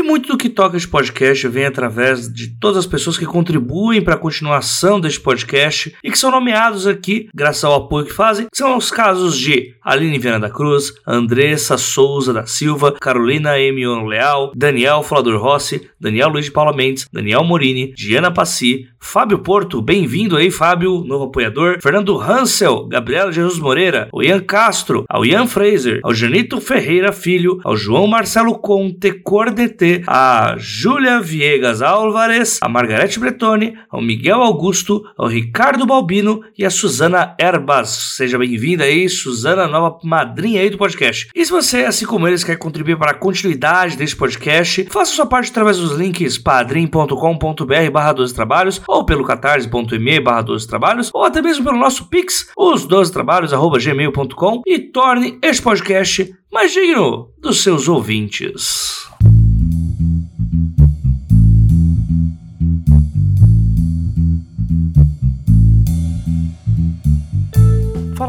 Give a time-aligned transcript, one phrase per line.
[0.00, 4.00] E muito do que toca este podcast vem através de todas as pessoas que contribuem
[4.00, 8.46] para a continuação deste podcast e que são nomeados aqui, graças ao apoio que fazem.
[8.50, 14.52] São os casos de Aline Viana da Cruz, Andressa Souza da Silva, Carolina Emion Leal,
[14.56, 20.36] Daniel Flador Rossi, Daniel Luiz de Paula Mendes, Daniel Morini, Diana Passi, Fábio Porto, bem-vindo
[20.36, 26.00] aí, Fábio, novo apoiador, Fernando Hansel, Gabriela Jesus Moreira, o Ian Castro, ao Ian Fraser,
[26.04, 33.18] ao Janito Ferreira Filho, ao João Marcelo Conte Cordet a Júlia Viegas Álvares, a Margarete
[33.18, 36.42] Bretone, ao Miguel Augusto, ao Ricardo Balbino.
[36.56, 37.88] E a Suzana Erbas.
[38.16, 41.28] Seja bem-vinda aí, Suzana, nova madrinha aí do podcast.
[41.34, 45.24] E se você, assim como eles, quer contribuir para a continuidade desse podcast, faça sua
[45.24, 51.24] parte através dos links padrim.com.br barra 12 trabalhos ou pelo catarse.me barra 12 trabalhos ou
[51.24, 56.72] até mesmo pelo nosso pix, os 12 trabalhos arroba gmail.com e torne este podcast mais
[56.72, 59.09] digno dos seus ouvintes.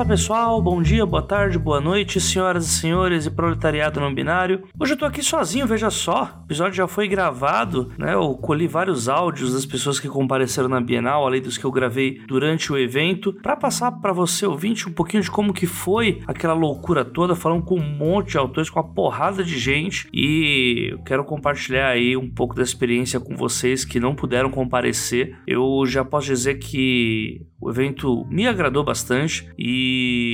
[0.02, 4.63] Fala pessoal, bom dia, boa tarde, boa noite, senhoras e senhores e proletariado não binário.
[4.80, 6.39] Hoje eu tô aqui sozinho, veja só.
[6.41, 8.16] O episódio já foi gravado, né?
[8.16, 12.19] Eu colhi vários áudios das pessoas que compareceram na Bienal, além dos que eu gravei
[12.27, 16.55] durante o evento, para passar para você ouvinte um pouquinho de como que foi aquela
[16.55, 21.03] loucura toda, falando com um monte de autores, com uma porrada de gente, e eu
[21.03, 25.38] quero compartilhar aí um pouco da experiência com vocês que não puderam comparecer.
[25.45, 29.90] Eu já posso dizer que o evento me agradou bastante e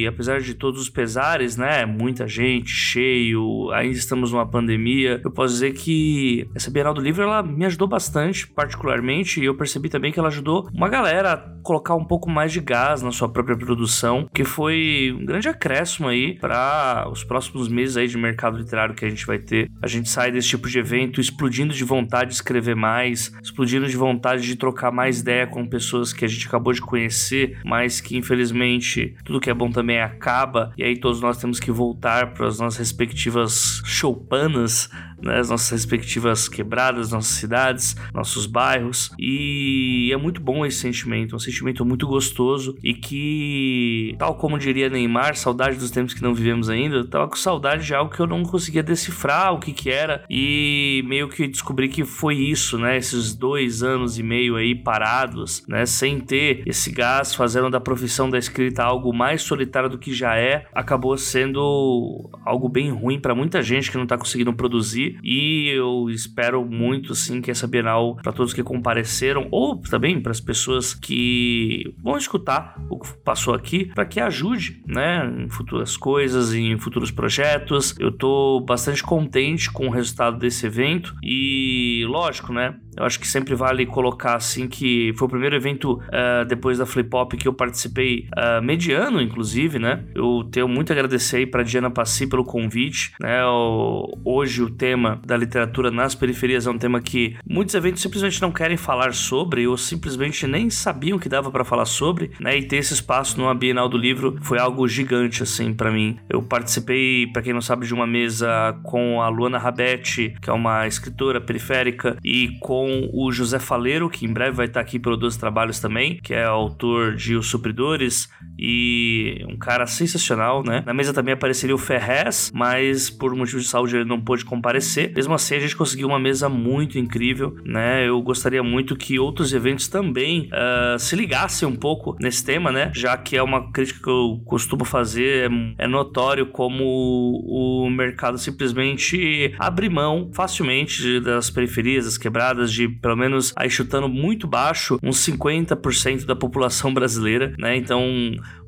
[0.08, 5.54] apesar de todos os pesares, né, muita gente, cheio, ainda estamos numa pandemia, eu posso
[5.54, 10.12] dizer que essa Bienal do Livro ela me ajudou bastante, particularmente, e eu percebi também
[10.12, 13.58] que ela ajudou uma galera a colocar um pouco mais de gás na sua própria
[13.58, 18.96] produção, que foi um grande acréscimo aí para os próximos meses aí de mercado literário
[18.96, 19.70] que a gente vai ter.
[19.82, 23.98] A gente sai desse tipo de evento explodindo de vontade de escrever mais, explodindo de
[23.98, 28.18] vontade de trocar mais ideia com pessoas que a gente acabou de conhecer mas que
[28.18, 32.48] infelizmente tudo que é bom também acaba, e aí todos nós temos que voltar para
[32.48, 34.90] as nossas respectivas choupanas
[35.22, 39.12] né, as nossas respectivas quebradas, nossas cidades, nossos bairros.
[39.20, 44.90] E é muito bom esse sentimento, um sentimento muito gostoso e que, tal como diria
[44.90, 48.20] Neymar, saudade dos tempos que não vivemos ainda, eu tava com saudade de algo que
[48.20, 52.78] eu não conseguia decifrar o que que era e meio que descobri que foi isso,
[52.78, 52.98] né?
[52.98, 55.86] Esses dois anos e meio aí parados, né?
[55.86, 60.36] Sem ter esse gás, fazendo da profissão da escrita algo mais solitário do que já
[60.36, 65.70] é, acabou sendo algo bem ruim para muita gente que não tá conseguindo produzir e
[65.70, 70.40] eu espero muito assim que essa Bienal para todos que compareceram ou também para as
[70.40, 76.54] pessoas que vão escutar o que passou aqui para que ajude, né, em futuras coisas,
[76.54, 77.96] em futuros projetos.
[78.00, 83.28] Eu tô bastante contente com o resultado desse evento e lógico, né, eu acho que
[83.28, 87.48] sempre vale colocar assim que foi o primeiro evento uh, depois da Flip Hop que
[87.48, 90.04] eu participei uh, mediano, inclusive, né?
[90.16, 93.46] Eu tenho muito a agradecer para Diana Passi pelo convite, né?
[93.46, 98.42] O, hoje o tema da literatura nas periferias é um tema que muitos eventos simplesmente
[98.42, 102.58] não querem falar sobre ou simplesmente nem sabiam que dava para falar sobre, né?
[102.58, 106.18] E ter esse espaço numa Bienal do Livro foi algo gigante assim para mim.
[106.30, 110.54] Eu participei, para quem não sabe, de uma mesa com a Luana Rabetti, que é
[110.54, 114.98] uma escritora periférica, e com com o José Faleiro, que em breve vai estar aqui
[114.98, 120.84] pelo Dois Trabalhos também, que é autor de Os Supridores e um cara sensacional, né?
[120.86, 125.14] Na mesa também apareceria o Ferrez, mas por motivo de saúde ele não pôde comparecer.
[125.14, 128.08] Mesmo assim, a gente conseguiu uma mesa muito incrível, né?
[128.08, 132.92] Eu gostaria muito que outros eventos também uh, se ligassem um pouco nesse tema, né?
[132.96, 138.38] Já que é uma crítica que eu costumo fazer, é, é notório como o mercado
[138.38, 145.00] simplesmente abre mão facilmente das periferias, das quebradas, de pelo menos aí chutando muito baixo,
[145.02, 147.76] uns 50% da população brasileira, né?
[147.76, 148.02] Então,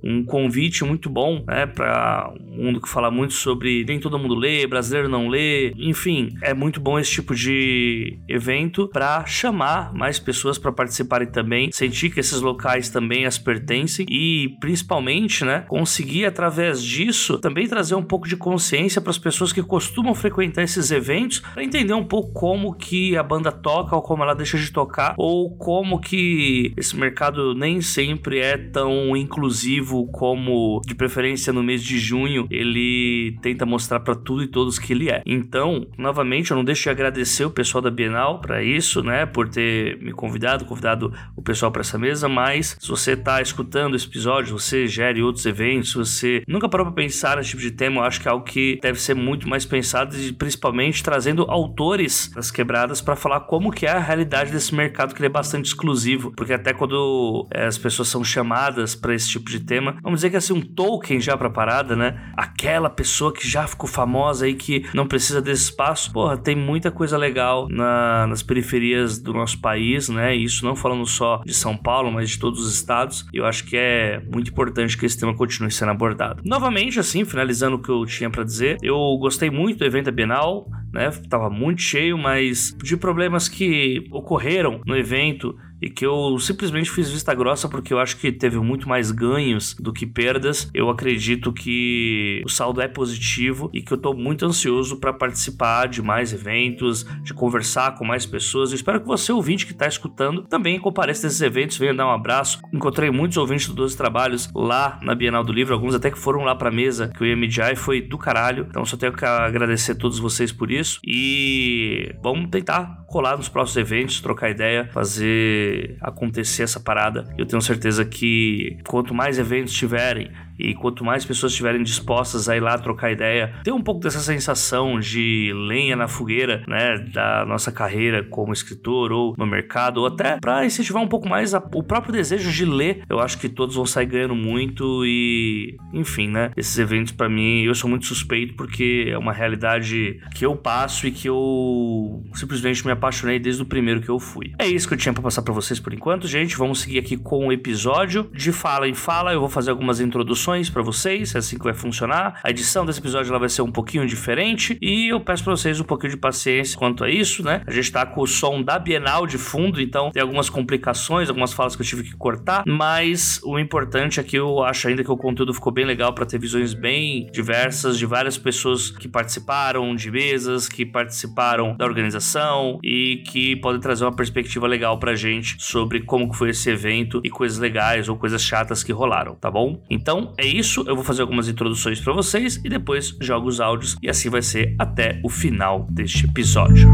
[0.03, 4.35] um convite muito bom, né, para um mundo que fala muito sobre nem todo mundo
[4.35, 10.19] lê, brasileiro não lê, enfim, é muito bom esse tipo de evento para chamar mais
[10.19, 16.25] pessoas para participarem também, sentir que esses locais também as pertencem e principalmente, né, conseguir
[16.25, 20.91] através disso também trazer um pouco de consciência para as pessoas que costumam frequentar esses
[20.91, 25.13] eventos, para entender um pouco como que a banda toca como ela deixa de tocar,
[25.18, 31.84] ou como que esse mercado nem sempre é tão inclusivo como, de preferência no mês
[31.84, 35.22] de junho, ele tenta mostrar para tudo e todos que ele é.
[35.25, 39.50] Então, novamente, eu não deixo de agradecer o pessoal da Bienal para isso, né, por
[39.50, 44.06] ter me convidado, convidado o pessoal para essa mesa, mas se você tá escutando esse
[44.06, 48.04] episódio, você gere outros eventos, você nunca parou para pensar nesse tipo de tema, eu
[48.06, 52.52] acho que é algo que deve ser muito mais pensado e principalmente trazendo autores das
[52.52, 56.34] quebradas para falar como que é a realidade desse mercado que ele é bastante exclusivo,
[56.36, 60.30] porque até quando é, as pessoas são chamadas para esse tipo de tema, vamos dizer
[60.30, 62.30] que é assim um token já para parada, né?
[62.36, 66.92] Aquela pessoa que já ficou famosa aí que não precisa desse espaço, porra, tem muita
[66.92, 70.36] coisa legal na, nas periferias do nosso país, né?
[70.36, 73.26] Isso não falando só de São Paulo, mas de todos os estados.
[73.34, 76.42] Eu acho que é muito importante que esse tema continue sendo abordado.
[76.44, 80.12] Novamente, assim, finalizando o que eu tinha para dizer, eu gostei muito do evento da
[80.12, 81.09] Bienal, né?
[81.30, 87.10] Tava muito cheio, mas de problemas que ocorreram no evento e que eu simplesmente fiz
[87.10, 90.70] vista grossa porque eu acho que teve muito mais ganhos do que perdas.
[90.74, 95.88] Eu acredito que o saldo é positivo e que eu tô muito ansioso para participar
[95.88, 98.72] de mais eventos, de conversar com mais pessoas.
[98.72, 102.12] Eu espero que você, ouvinte que tá escutando, também compareça nesses eventos, venha dar um
[102.12, 102.60] abraço.
[102.74, 106.42] Encontrei muitos ouvintes do 12 Trabalhos lá na Bienal do Livro, alguns até que foram
[106.42, 108.68] lá pra mesa que mediar e foi do caralho.
[108.70, 113.50] Então só tenho que agradecer a todos vocês por isso e vamos tentar colar nos
[113.50, 115.69] próximos eventos, trocar ideia, fazer
[116.01, 117.33] acontecer essa parada.
[117.38, 122.56] Eu tenho certeza que quanto mais eventos tiverem, e quanto mais pessoas estiverem dispostas a
[122.56, 127.45] ir lá trocar ideia, ter um pouco dessa sensação de lenha na fogueira, né, da
[127.45, 131.63] nossa carreira como escritor ou no mercado, ou até para incentivar um pouco mais a,
[131.73, 136.27] o próprio desejo de ler, eu acho que todos vão sair ganhando muito e, enfim,
[136.27, 140.56] né, esses eventos para mim, eu sou muito suspeito porque é uma realidade que eu
[140.56, 144.51] passo e que eu simplesmente me apaixonei desde o primeiro que eu fui.
[144.59, 146.57] É isso que eu tinha para passar para vocês por enquanto, gente.
[146.57, 149.31] Vamos seguir aqui com o episódio de fala em fala.
[149.31, 152.40] Eu vou fazer algumas introduções para vocês, é assim que vai funcionar.
[152.44, 155.80] A edição desse episódio ela vai ser um pouquinho diferente e eu peço para vocês
[155.80, 157.62] um pouquinho de paciência quanto a isso, né?
[157.68, 161.54] A gente tá com o som da Bienal de fundo, então tem algumas complicações, algumas
[161.54, 165.12] falas que eu tive que cortar, mas o importante é que eu acho ainda que
[165.12, 169.95] o conteúdo ficou bem legal para ter visões bem diversas de várias pessoas que participaram
[169.95, 175.57] de mesas, que participaram da organização e que podem trazer uma perspectiva legal pra gente
[175.60, 179.81] sobre como foi esse evento e coisas legais ou coisas chatas que rolaram, tá bom?
[179.90, 183.97] Então, é isso, eu vou fazer algumas introduções para vocês e depois jogo os áudios
[184.01, 186.89] e assim vai ser até o final deste episódio.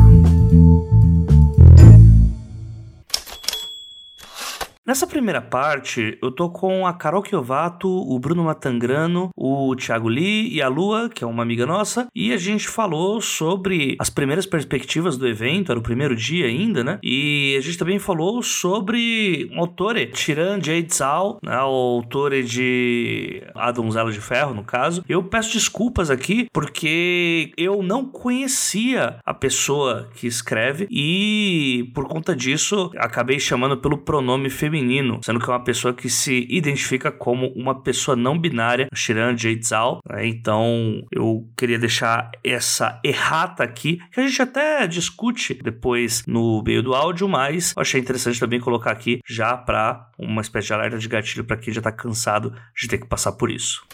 [4.87, 10.53] Nessa primeira parte, eu tô com a Carol Chiovato, o Bruno Matangrano, o Thiago Lee
[10.53, 14.45] e a Lua, que é uma amiga nossa, e a gente falou sobre as primeiras
[14.45, 16.99] perspectivas do evento, era o primeiro dia ainda, né?
[17.01, 20.87] E a gente também falou sobre um autor, Tiran J.
[20.93, 21.57] Zhao, né?
[21.63, 25.03] o autor de A Donzela de Ferro, no caso.
[25.09, 32.35] Eu peço desculpas aqui, porque eu não conhecia a pessoa que escreve, e por conta
[32.35, 37.11] disso, acabei chamando pelo pronome feminino feminino, sendo que é uma pessoa que se identifica
[37.11, 40.01] como uma pessoa não binária, Shiran Jaitzal.
[40.07, 40.27] Né?
[40.27, 46.83] Então eu queria deixar essa errata aqui, que a gente até discute depois no meio
[46.83, 50.97] do áudio, mas eu achei interessante também colocar aqui já para uma espécie de alerta
[50.97, 53.85] de gatilho para quem já tá cansado de ter que passar por isso.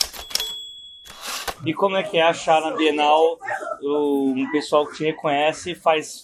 [1.63, 3.37] E como é que é achar na Bienal
[3.83, 6.23] um pessoal que te reconhece faz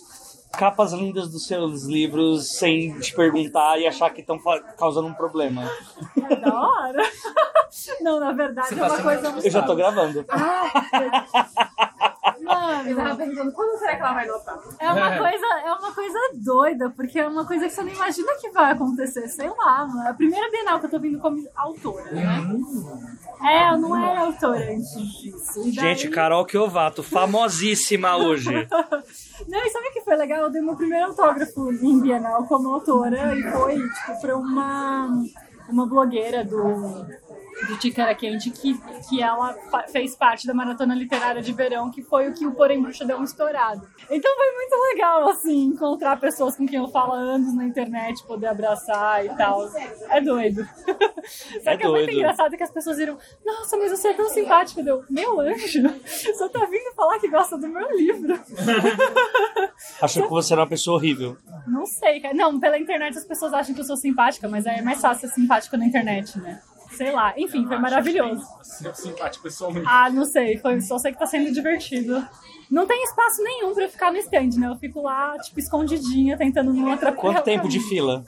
[0.58, 4.40] capas lindas dos seus livros sem te perguntar e achar que estão
[4.78, 5.64] causando um problema.
[6.30, 7.04] É da hora.
[8.02, 9.36] Não, na verdade Você é uma coisa.
[9.44, 10.26] Eu já tô gravando.
[10.30, 12.17] Ah,
[12.48, 14.60] Mano, eu tava pensando, quando será que ela vai notar?
[14.80, 18.34] É uma, coisa, é uma coisa doida, porque é uma coisa que você não imagina
[18.40, 20.04] que vai acontecer, sei lá, mano.
[20.04, 22.48] É a primeira Bienal que eu tô vindo como autora, né?
[23.42, 24.90] É, eu não era autora antes
[25.22, 25.64] disso.
[25.64, 25.72] Daí...
[25.72, 28.52] Gente, Carol Kiovato, famosíssima hoje.
[29.48, 30.44] não, e sabe o que foi legal?
[30.44, 35.24] Eu dei meu primeiro autógrafo em Bienal como autora e foi, tipo, pra uma,
[35.70, 37.06] uma blogueira do
[37.66, 39.56] do Ticara Quente, que, que ela
[39.92, 43.18] fez parte da maratona literária de verão, que foi o que o Porém Bruxa deu
[43.18, 43.88] um estourado.
[44.10, 48.24] Então foi muito legal, assim, encontrar pessoas com quem eu falo há anos na internet,
[48.26, 49.70] poder abraçar e tal.
[50.10, 50.68] É doido.
[51.64, 51.98] Só é que doido.
[51.98, 54.84] é muito engraçado que as pessoas viram, nossa, mas você é tão simpático.
[54.84, 58.40] Deu, meu anjo, você tá vindo falar que gosta do meu livro.
[60.02, 61.38] Achou que você era uma pessoa horrível.
[61.68, 62.34] Não sei, cara.
[62.34, 65.36] Não, pela internet as pessoas acham que eu sou simpática, mas é mais fácil ser
[65.36, 66.62] simpática na internet, né?
[66.98, 67.34] Sei lá.
[67.38, 68.44] Enfim, foi maravilhoso.
[68.94, 69.86] Simpático pessoalmente.
[69.90, 72.26] Ah, não sei, foi, só sei que tá sendo divertido.
[72.70, 74.68] Não tem espaço nenhum pra eu ficar no stand, né?
[74.68, 77.22] Eu fico lá, tipo, escondidinha, tentando não atrapalhar.
[77.36, 78.24] Quanto tempo de fila?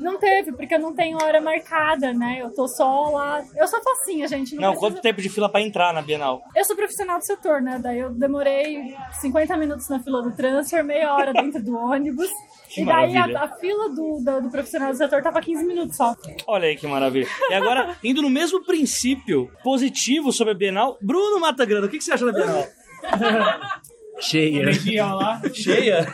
[0.00, 2.38] Não teve, porque eu não tenho hora marcada, né?
[2.40, 3.44] Eu tô só lá.
[3.54, 4.56] Eu sou facinha, gente.
[4.56, 6.42] Não, Não, precisa- quanto tempo de fila pra entrar na Bienal?
[6.56, 7.78] Eu sou profissional do setor, né?
[7.80, 12.28] Daí eu demorei 50 minutos na fila do transfer, meia hora dentro do ônibus.
[12.76, 15.96] Que e daí a, a fila do, do, do profissional do setor tava 15 minutos
[15.96, 16.14] só.
[16.46, 17.26] Olha aí que maravilha.
[17.48, 22.04] E agora, indo no mesmo princípio positivo sobre a Bienal, Bruno Matagrana, o que que
[22.04, 22.66] você acha da Bienal?
[24.18, 25.04] Cheia.
[25.04, 25.42] Lá.
[25.52, 26.06] Cheia?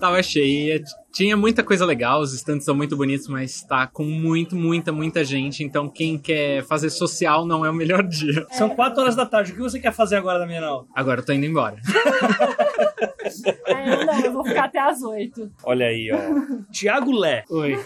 [0.00, 0.82] Tava cheia.
[1.12, 5.22] Tinha muita coisa legal, os stands são muito bonitos, mas tá com muito, muita, muita
[5.24, 5.62] gente.
[5.62, 8.46] Então quem quer fazer social não é o melhor dia.
[8.52, 9.52] São 4 horas da tarde.
[9.52, 10.86] O que você quer fazer agora na Bienal?
[10.94, 11.76] Agora eu tô indo embora.
[13.66, 15.50] É, não, eu vou ficar até as 8.
[15.64, 16.62] Olha aí, ó.
[16.70, 17.44] Tiago Lé.
[17.50, 17.78] Oi.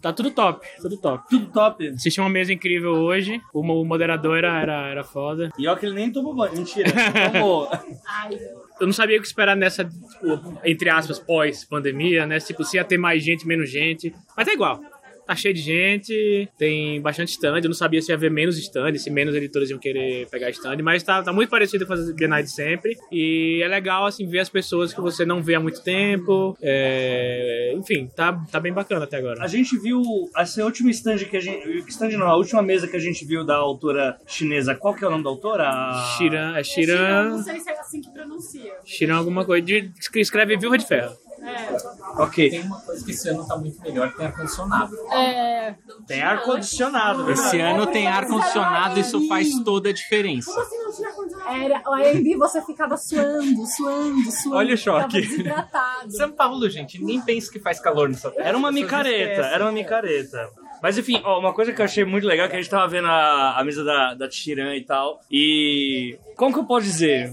[0.00, 1.28] Tá tudo top, tudo top.
[1.28, 1.88] Tudo top.
[1.88, 3.42] Assisti uma mesa incrível hoje.
[3.52, 5.50] O mo- o moderador era, era, era foda.
[5.58, 6.54] E ó que ele nem tomou banho.
[6.56, 6.90] Mentira.
[7.32, 7.68] Tomou.
[8.80, 12.38] Eu não sabia o que esperar nessa, tipo, entre aspas, pós-pandemia, né?
[12.38, 14.14] Tipo, se ia ter mais gente, menos gente.
[14.36, 14.80] Mas é igual.
[15.28, 17.58] Tá cheio de gente, tem bastante stand.
[17.58, 20.78] Eu não sabia se ia haver menos stand, se menos editores iam querer pegar stand,
[20.82, 22.96] mas tá, tá muito parecido com as Bienais de sempre.
[23.12, 26.56] E é legal, assim, ver as pessoas que você não vê há muito tempo.
[26.62, 29.42] É, Enfim, tá, tá bem bacana até agora.
[29.42, 30.02] A gente viu
[30.34, 31.66] essa última stand que a gente.
[31.88, 34.74] Stand não, a última mesa que a gente viu da autora chinesa.
[34.74, 35.68] Qual que é o nome da autora?
[35.68, 37.42] A- Shiran, é Não Shiran.
[37.42, 38.72] sei se é assim que pronuncia.
[38.86, 39.58] Shiran alguma coisa.
[39.66, 41.12] De, que escreve Viúva de Ferro.
[42.16, 42.50] Ok.
[42.50, 44.96] Tem uma coisa que esse ano tá muito melhor, que tem ar-condicionado.
[45.12, 45.74] É.
[46.06, 47.30] Tem ar-condicionado.
[47.30, 50.52] Esse ano tem ar-condicionado, isso faz toda a diferença.
[51.48, 54.56] Era, o AMB você ficava suando, suando, suando.
[54.56, 55.20] Olha o choque.
[55.20, 56.10] Desidratado.
[56.12, 58.48] São Paulo, gente, nem pensa que faz calor nessa terra.
[58.48, 60.50] Era uma micareta, era uma micareta.
[60.82, 62.86] Mas enfim, ó, uma coisa que eu achei muito legal é que a gente tava
[62.86, 65.20] vendo a, a mesa da, da Tiran e tal.
[65.30, 66.18] E.
[66.36, 67.32] Como que eu posso dizer?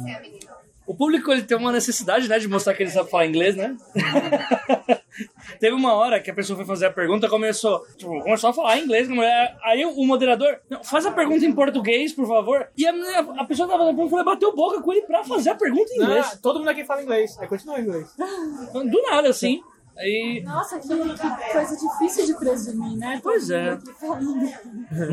[0.88, 3.75] O público ele tem uma necessidade, né, de mostrar que ele sabe falar inglês, né?
[5.60, 8.77] Teve uma hora que a pessoa foi fazer a pergunta, começou, tipo, começou a falar
[8.80, 9.58] inglês com a mulher.
[9.63, 12.68] Aí o moderador, "Não, faz a pergunta em português, por favor.
[12.77, 15.51] E a, mulher- a pessoa tava fazendo a pergunta, bateu boca com ele pra fazer
[15.51, 16.32] a pergunta em inglês.
[16.34, 17.38] Ah, todo mundo aqui fala inglês.
[17.39, 18.08] Aí continua em inglês.
[18.74, 19.62] Do nada, assim.
[19.98, 23.20] Aí Nossa, que, que coisa difícil de presumir, né?
[23.24, 23.77] Pois é.
[24.00, 24.50] Falando.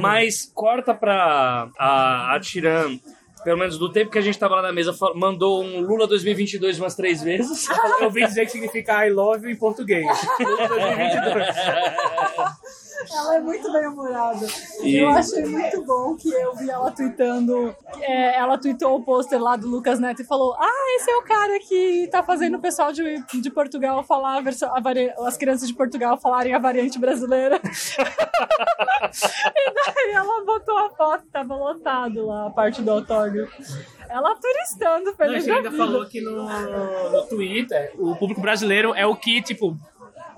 [0.01, 2.99] Mas corta pra a, a Tiran,
[3.45, 6.79] pelo menos do tempo que a gente tava lá na mesa, mandou um Lula 2022
[6.79, 7.69] umas três vezes.
[7.99, 10.07] Eu ouvi dizer que significa I love you em português.
[10.39, 11.47] 2022.
[13.11, 14.47] Ela é muito bem humorada.
[14.83, 17.75] E- Eu achei muito bom que eu vi ela tweetando.
[18.01, 21.23] é, ela tweetou o pôster lá do Lucas Neto e falou: Ah, esse é o
[21.23, 25.37] cara que tá fazendo o pessoal de, de Portugal falar a versão, a vari- as
[25.37, 27.61] crianças de Portugal falarem a variante brasileira.
[27.63, 33.53] e daí ela botou a foto, tava lotado lá a parte do autógrafo.
[34.09, 35.85] Ela turistando, feliz você da ainda vida.
[35.85, 36.43] falou aqui no,
[37.11, 39.75] no Twitter, o público brasileiro é o que, tipo,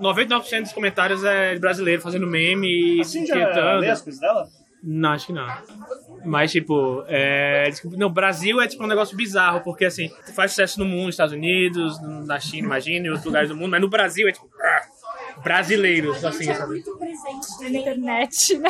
[0.00, 3.80] 99% dos comentários é brasileiro fazendo meme e Assim já tweetando.
[3.80, 4.48] lê as coisas dela?
[4.86, 5.46] Não, acho que não.
[6.26, 7.70] Mas, tipo, é...
[7.96, 11.32] No Brasil é, tipo, um negócio bizarro, porque, assim, faz sucesso no mundo, nos Estados
[11.32, 14.82] Unidos, na China, imagina, em outros lugares do mundo, mas no Brasil é, tipo, ah,
[15.42, 16.72] brasileiros, assim, é sabe?
[16.72, 18.68] muito presente na internet, né?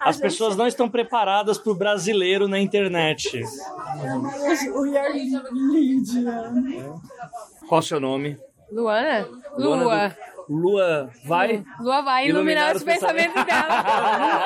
[0.00, 3.40] A As gente- pessoas não estão preparadas pro brasileiro na internet.
[4.74, 5.12] We are
[5.52, 6.42] Lydia.
[7.68, 8.36] Qual o seu nome?
[8.72, 9.26] Luana?
[9.56, 10.08] Luana Lua.
[10.08, 11.62] do- Lua, vai?
[11.80, 12.30] Lua vai iluminar,
[12.64, 13.84] Iluminar os os pensamentos dela.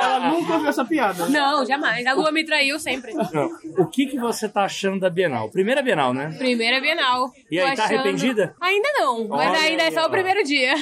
[0.03, 1.27] Ela nunca ouviu essa piada.
[1.31, 2.05] Não, jamais.
[2.07, 3.15] A Lua me traiu sempre.
[3.15, 3.49] Não.
[3.79, 5.49] O que, que você tá achando da Bienal?
[5.51, 6.35] Primeira Bienal, né?
[6.37, 7.33] Primeira Bienal.
[7.51, 8.55] E aí, Tô tá arrependida?
[8.61, 10.07] Ainda não, mas Olha ainda é só ó.
[10.09, 10.75] o primeiro dia.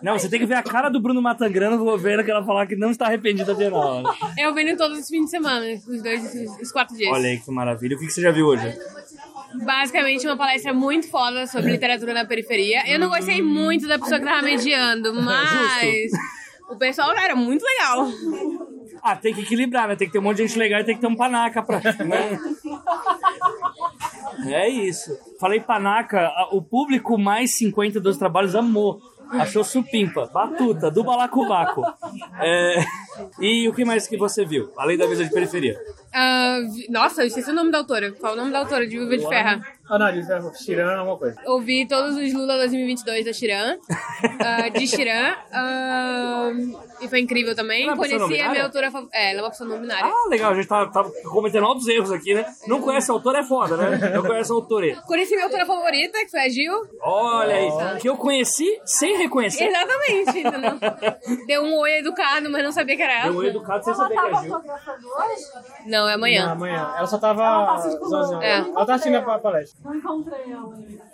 [0.00, 2.66] Não, você tem que ver a cara do Bruno Matangrano no governo que ela falar
[2.66, 4.04] que não está arrependida da Bienal.
[4.38, 7.10] Eu venho todos os fins de semana, os dois, os, os quatro dias.
[7.12, 7.96] Olha aí que maravilha.
[7.96, 8.72] O que, que você já viu hoje?
[9.64, 12.82] Basicamente, uma palestra muito foda sobre literatura na periferia.
[12.86, 16.10] Eu não gostei muito da pessoa que tava mediando, mas.
[16.68, 18.08] O pessoal era muito legal.
[19.02, 19.96] Ah, tem que equilibrar, né?
[19.96, 21.82] Tem que ter um monte de gente legal e tem que ter um panaca pra.
[22.04, 22.38] Né?
[24.46, 25.16] É isso.
[25.38, 29.00] Falei panaca, o público mais 50 dos trabalhos amou.
[29.32, 31.82] Achou supimpa, batuta, do balacobaco.
[32.40, 32.84] É...
[33.40, 34.70] E o que mais que você viu?
[34.76, 35.78] Além da mesa de periferia.
[36.14, 38.12] Ah, vi- nossa, eu esqueci o nome da autora.
[38.12, 39.62] Qual é o nome da autora de Viva de Ferra?
[39.88, 41.40] Análise, é Shiran alguma coisa.
[41.46, 43.76] Ouvi todos os Lula 2022 da Shiran,
[44.40, 45.34] ah, de Shiran.
[45.52, 46.50] ah,
[47.02, 47.82] E foi incrível também.
[47.82, 49.16] Ela é pessoa Conheci a não minha autora favorita.
[49.16, 50.04] É, ela é uma pessoa não binária.
[50.04, 52.44] Ah, legal, a gente tá, tá cometendo altos erros aqui, né?
[52.66, 54.10] Não conhece a autora é foda, né?
[54.14, 55.02] Não conhece a autora.
[55.06, 56.72] Conheci minha autora favorita, que foi a Gil.
[57.00, 59.64] Olha aí, que eu conheci sem reconhecer.
[59.64, 60.78] Exatamente, entendeu?
[61.46, 63.32] Deu um oi educado, mas não sabia que era ela.
[63.32, 64.62] Deu um educado sem saber que é Gil.
[65.86, 66.46] Não, é amanhã.
[66.46, 66.94] Não, amanhã.
[66.96, 68.42] Ela só tava sozinha.
[68.42, 68.58] É.
[68.58, 69.78] Ela tá assistindo a palestra.
[69.84, 71.11] Não encontrei ela ainda.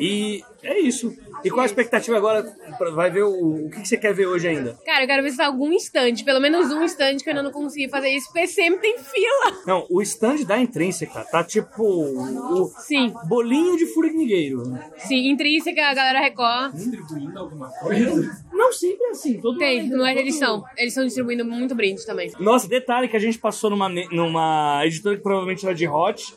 [0.00, 1.14] E é isso.
[1.44, 2.42] E qual a expectativa agora?
[2.78, 4.78] Pra- Vai ver o, o que, que você quer ver hoje ainda?
[4.84, 7.88] Cara, eu quero visitar algum instante, pelo menos um instante que eu ainda não consegui
[7.88, 9.62] fazer isso, porque sempre tem fila.
[9.66, 14.62] Não, o stand da Intrínseca tá tipo o Sim, bolinho de formigueiro.
[14.98, 16.74] sim, intrínseca, a galera Record.
[16.74, 18.44] Distribuindo alguma coisa?
[18.52, 19.40] Não sempre é assim.
[19.40, 20.64] Todo Tem, não é eles são.
[20.76, 22.30] Eles estão distribuindo muito brinde também.
[22.38, 26.34] Nossa, detalhe que a gente passou numa, numa editora que provavelmente era de hot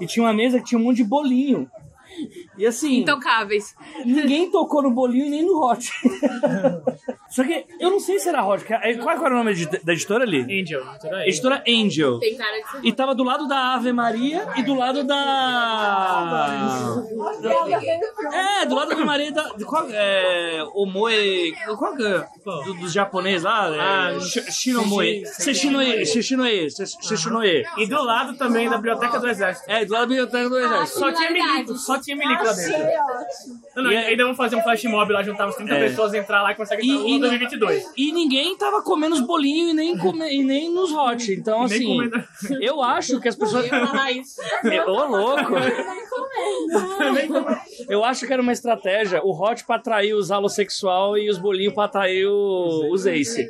[0.00, 1.70] e tinha uma mesa que tinha um monte de bolinho.
[2.58, 3.74] E assim, Intocáveis.
[4.04, 5.90] ninguém tocou no bolinho e nem no hot.
[7.30, 8.64] Só que eu não sei se era hot.
[8.70, 10.40] é, Qual era o nome da editora ali?
[10.60, 10.82] Angel.
[11.26, 12.18] Editora Angel.
[12.18, 12.80] Tem cara de ser.
[12.84, 17.02] E tava do lado da Ave Maria e do lado da.
[18.32, 19.48] É, do lado da Ave Maria da.
[19.50, 20.64] de Qual, é.
[20.74, 21.52] Omoe.
[21.78, 22.26] Qual que é?
[22.44, 23.68] Do, dos japoneses lá?
[23.74, 25.24] É, Ah, Shi- Shinomoe.
[25.26, 26.06] Seshinoe.
[26.06, 26.70] Seshinoe.
[26.70, 27.64] Seshinoe.
[27.78, 29.70] E do lado também da Biblioteca do Exército.
[29.70, 30.98] É, do lado da biblioteca do exército.
[30.98, 32.78] Só tinha milico, só tinha milico lá dentro.
[33.76, 35.88] Não, não, E é- ainda vamos fazer um flash mob lá, juntar uns 30 É.
[35.88, 37.92] pessoas, entrar lá e conseguir E- entrar e- no 2022.
[37.96, 41.32] E ninguém tava comendo os bolinhos e nem, come, e nem nos hot.
[41.32, 42.24] Então, assim, comendo.
[42.60, 43.66] eu acho que as pessoas.
[43.66, 44.40] isso.
[44.88, 45.52] Ô, louco!
[47.88, 51.74] Eu acho que era uma estratégia, o hot pra atrair os alossexual e os bolinhos
[51.74, 53.48] pra atrair o- os ace.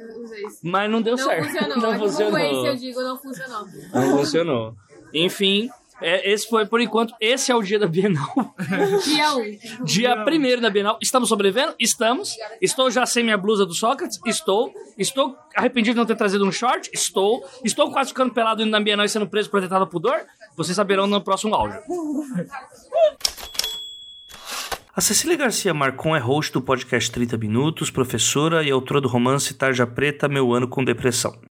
[0.63, 1.45] Mas não deu Não certo.
[1.51, 1.77] funcionou.
[1.79, 2.77] Não é funcionou.
[2.77, 3.67] digo, não funcionou.
[3.93, 4.75] Não funcionou.
[5.13, 5.69] Enfim,
[6.01, 7.15] é, esse foi por enquanto.
[7.21, 8.55] Esse é o dia da Bienal.
[9.05, 9.35] Dia
[9.81, 9.85] 1.
[9.85, 10.99] Dia primeiro da Bienal.
[11.01, 11.75] Estamos sobrevivendo?
[11.79, 12.35] Estamos.
[12.61, 14.19] Estou já sem minha blusa do Sócrates?
[14.27, 14.73] Estou.
[14.97, 16.91] Estou arrependido de não ter trazido um short?
[16.93, 17.45] Estou.
[17.65, 20.21] Estou quase ficando pelado indo na Bienal e sendo preso por ter tentado pudor?
[20.57, 21.81] Vocês saberão no próximo áudio.
[24.95, 29.55] A Cecília Garcia Marcon é host do podcast 30 Minutos, professora e autora do romance
[29.55, 31.50] Tarja Preta, Meu Ano com Depressão.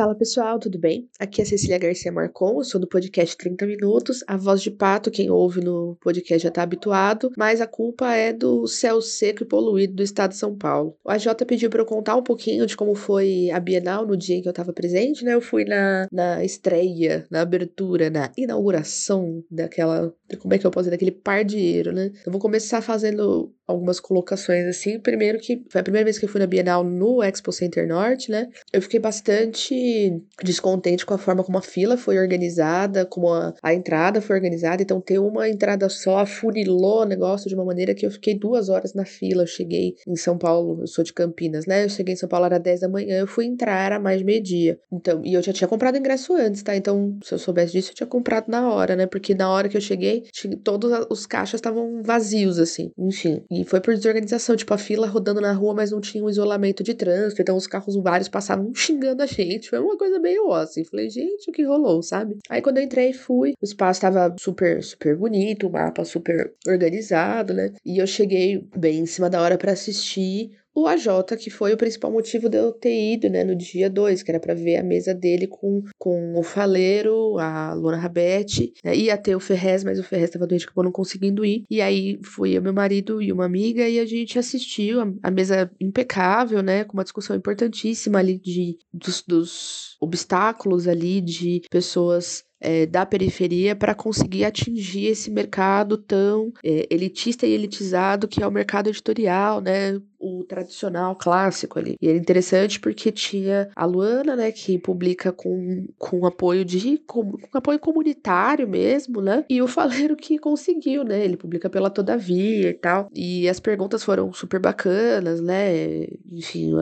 [0.00, 1.10] Fala pessoal, tudo bem?
[1.18, 4.24] Aqui é Cecília Garcia Marcon, eu sou do podcast 30 Minutos.
[4.26, 8.32] A voz de pato, quem ouve no podcast já tá habituado, mas a culpa é
[8.32, 10.96] do céu seco e poluído do estado de São Paulo.
[11.04, 14.36] O AJ pediu para eu contar um pouquinho de como foi a Bienal no dia
[14.36, 15.34] em que eu tava presente, né?
[15.34, 20.14] Eu fui na, na estreia, na abertura, na inauguração daquela.
[20.38, 20.92] Como é que eu posso dizer?
[20.92, 22.10] Daquele pardieiro, né?
[22.24, 24.98] Eu vou começar fazendo algumas colocações assim.
[24.98, 28.30] Primeiro que foi a primeira vez que eu fui na Bienal no Expo Center Norte,
[28.30, 28.48] né?
[28.72, 33.74] Eu fiquei bastante descontente com a forma como a fila foi organizada, como a, a
[33.74, 34.82] entrada foi organizada.
[34.82, 38.68] Então, ter uma entrada só afunilou o negócio de uma maneira que eu fiquei duas
[38.68, 39.42] horas na fila.
[39.42, 41.84] Eu cheguei em São Paulo, eu sou de Campinas, né?
[41.84, 44.78] Eu cheguei em São Paulo era 10 da manhã, eu fui entrar era mais meio-dia.
[44.92, 46.76] Então, e eu já tinha comprado ingresso antes, tá?
[46.76, 49.06] Então, se eu soubesse disso, eu tinha comprado na hora, né?
[49.06, 50.24] Porque na hora que eu cheguei,
[50.62, 52.90] todos os caixas estavam vazios, assim.
[52.98, 53.42] Enfim.
[53.50, 56.82] E foi por desorganização, tipo, a fila rodando na rua, mas não tinha um isolamento
[56.82, 57.42] de trânsito.
[57.42, 59.70] Então, os carros vários passavam xingando a gente.
[59.70, 60.84] Foi uma coisa meio ó, assim.
[60.84, 62.38] Falei, gente, o que rolou, sabe?
[62.48, 63.54] Aí, quando eu entrei, fui.
[63.60, 67.72] O espaço tava super, super bonito, o mapa super organizado, né?
[67.84, 71.76] E eu cheguei bem em cima da hora pra assistir o AJ, que foi o
[71.76, 74.82] principal motivo de eu ter ido, né, no dia 2, que era pra ver a
[74.82, 79.98] mesa dele com, com o Faleiro, a Luana Rabete, né, ia ter o Ferrez, mas
[79.98, 83.32] o Ferrez tava doente, acabou não conseguindo ir, e aí fui eu, meu marido e
[83.32, 88.18] uma amiga, e a gente assistiu a, a mesa impecável, né, com uma discussão importantíssima
[88.18, 95.30] ali de, dos, dos obstáculos ali de pessoas é, da periferia para conseguir atingir esse
[95.30, 100.00] mercado tão é, elitista e elitizado que é o mercado editorial, né?
[100.18, 101.96] O tradicional clássico ali.
[102.00, 107.32] E era interessante porque tinha a Luana, né, que publica com, com apoio de com,
[107.32, 109.44] com apoio comunitário mesmo, né?
[109.48, 111.24] E o Faleiro que conseguiu, né?
[111.24, 113.08] Ele publica pela Todavia e tal.
[113.14, 116.06] E as perguntas foram super bacanas, né?
[116.30, 116.74] Enfim,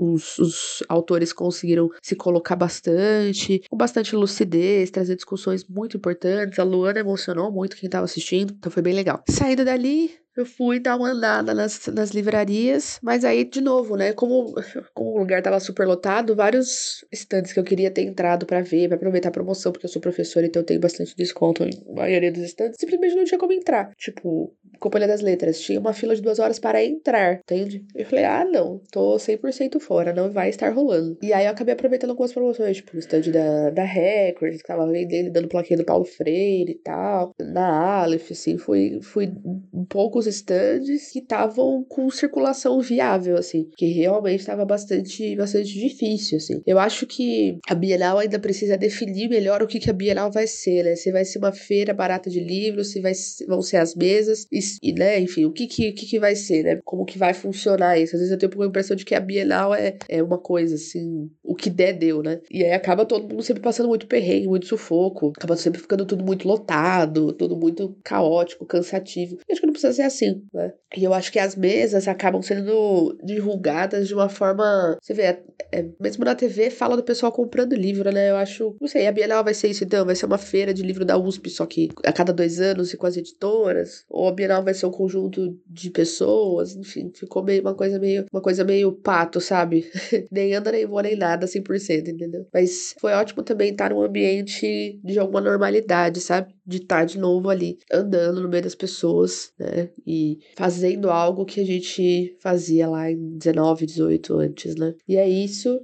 [0.00, 6.58] os, os autores conseguiram se colocar bastante, com bastante lucidez, trazer discussões muito importantes.
[6.58, 9.22] A Luana emocionou muito quem estava assistindo, então foi bem legal.
[9.28, 14.12] Saindo dali, eu fui dar uma andada nas, nas livrarias, mas aí, de novo, né?
[14.12, 14.54] Como,
[14.94, 18.88] como o lugar tava super lotado, vários estandes que eu queria ter entrado para ver,
[18.88, 22.32] para aproveitar a promoção, porque eu sou professora, então eu tenho bastante desconto em maioria
[22.32, 23.90] dos estandes, simplesmente não tinha como entrar.
[23.96, 27.84] Tipo, Companhia das Letras, tinha uma fila de duas horas para entrar, entende?
[27.94, 31.18] Eu falei, ah, não, tô 100% fora, não vai estar rolando.
[31.22, 34.90] E aí eu acabei aproveitando algumas promoções, tipo, no stand da, da Record, que tava
[34.90, 37.34] vendendo, dando plaquinha do Paulo Freire e tal.
[37.38, 39.30] Na Aleph, assim, fui, fui
[39.88, 46.62] poucos stands que estavam com circulação viável, assim, que realmente estava bastante, bastante difícil, assim.
[46.66, 50.46] Eu acho que a Bienal ainda precisa definir melhor o que, que a Bienal vai
[50.46, 50.96] ser, né?
[50.96, 53.12] Se vai ser uma feira barata de livros, se vai,
[53.46, 56.62] vão ser as mesas, e, e né, enfim, o que que, que que vai ser,
[56.62, 56.80] né?
[56.84, 58.14] Como que vai funcionar isso?
[58.14, 61.30] Às vezes eu tenho a impressão de que a Bienal é, é uma coisa, assim,
[61.42, 62.40] o que der, deu, né?
[62.50, 66.24] E aí acaba todo mundo sempre passando muito perrengue, muito sufoco, acaba sempre ficando tudo
[66.24, 69.36] muito lotado, tudo muito caótico, cansativo.
[69.36, 70.72] Eu acho que não precisa ser assim, né?
[70.96, 74.98] E eu acho que as mesas acabam sendo divulgadas de uma forma.
[75.00, 78.30] Você vê, é, é, mesmo na TV fala do pessoal comprando livro, né?
[78.30, 78.76] Eu acho.
[78.80, 80.04] Não sei, a Bienal vai ser isso então?
[80.04, 82.96] Vai ser uma feira de livro da USP, só que a cada dois anos e
[82.96, 84.04] com as editoras?
[84.08, 86.76] Ou a Bienal vai ser um conjunto de pessoas?
[86.76, 88.26] Enfim, ficou meio uma coisa meio.
[88.32, 89.88] Uma coisa meio pato, sabe?
[90.30, 92.46] nem anda, nem voa, nem nada, 100%, entendeu?
[92.52, 96.54] Mas foi ótimo também estar num ambiente de alguma normalidade, sabe?
[96.66, 99.90] De estar de novo ali, andando no meio das pessoas, né?
[100.06, 104.94] E fazendo algo que a gente fazia lá em 19, 18 antes, né?
[105.08, 105.80] E é isso.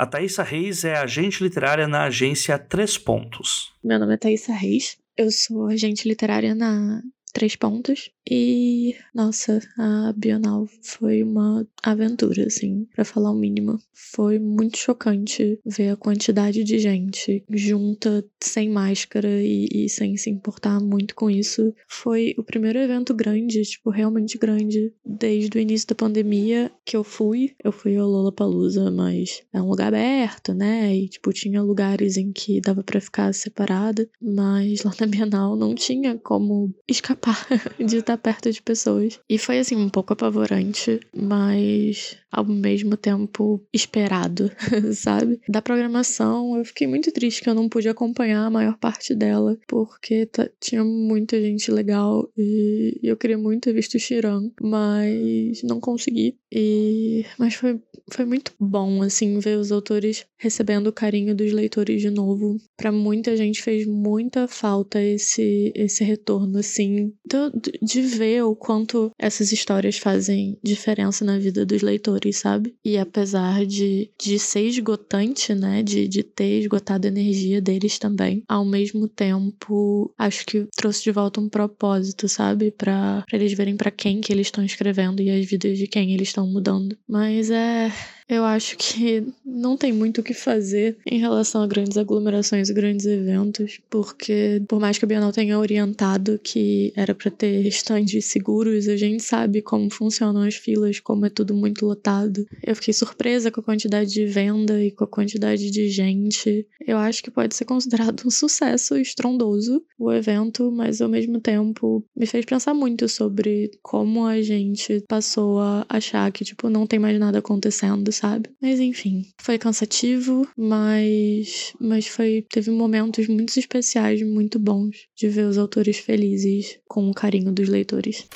[0.00, 3.72] A Thaisa Reis é agente literária na agência Três Pontos.
[3.82, 4.96] Meu nome é Thaisa Reis.
[5.18, 7.02] Eu sou agente literária na
[7.32, 8.08] Três Pontos.
[8.30, 13.78] E, nossa, a Bienal foi uma aventura, assim, para falar o mínimo.
[13.94, 20.28] Foi muito chocante ver a quantidade de gente junta, sem máscara e, e, sem se
[20.28, 21.72] importar muito com isso.
[21.88, 27.04] Foi o primeiro evento grande, tipo, realmente grande, desde o início da pandemia que eu
[27.04, 27.54] fui.
[27.64, 30.94] Eu fui ao Lollapalooza, mas é um lugar aberto, né?
[30.94, 35.74] E, tipo, tinha lugares em que dava para ficar separada, mas lá na Bienal não
[35.74, 37.46] tinha como escapar
[37.78, 39.20] de estar perto de pessoas.
[39.28, 44.50] E foi assim um pouco apavorante, mas ao mesmo tempo esperado,
[44.94, 45.40] sabe?
[45.48, 49.56] Da programação, eu fiquei muito triste que eu não pude acompanhar a maior parte dela,
[49.66, 50.28] porque
[50.60, 56.36] tinha muita gente legal e eu queria muito ter visto o Shiran, mas não consegui.
[56.52, 57.80] E mas foi
[58.10, 62.56] foi muito bom assim ver os autores recebendo o carinho dos leitores de novo.
[62.76, 69.10] Para muita gente fez muita falta esse esse retorno assim, de, de ver o quanto
[69.18, 72.74] essas histórias fazem diferença na vida dos leitores, sabe?
[72.84, 75.82] E apesar de, de ser esgotante, né?
[75.82, 81.10] De, de ter esgotado a energia deles também, ao mesmo tempo, acho que trouxe de
[81.10, 82.70] volta um propósito, sabe?
[82.70, 86.28] Para eles verem para quem que eles estão escrevendo e as vidas de quem eles
[86.38, 86.96] estão mudando.
[87.06, 87.88] Mas é.
[88.28, 92.74] Eu acho que não tem muito o que fazer em relação a grandes aglomerações e
[92.74, 98.26] grandes eventos, porque por mais que a Bienal tenha orientado que era para ter estandes
[98.26, 102.46] seguros, a gente sabe como funcionam as filas, como é tudo muito lotado.
[102.62, 106.66] Eu fiquei surpresa com a quantidade de venda e com a quantidade de gente.
[106.86, 112.04] Eu acho que pode ser considerado um sucesso estrondoso o evento, mas ao mesmo tempo
[112.14, 116.98] me fez pensar muito sobre como a gente passou a achar que tipo não tem
[116.98, 118.50] mais nada acontecendo sabe?
[118.60, 125.46] Mas enfim, foi cansativo, mas mas foi teve momentos muito especiais, muito bons de ver
[125.46, 128.26] os autores felizes com o carinho dos leitores.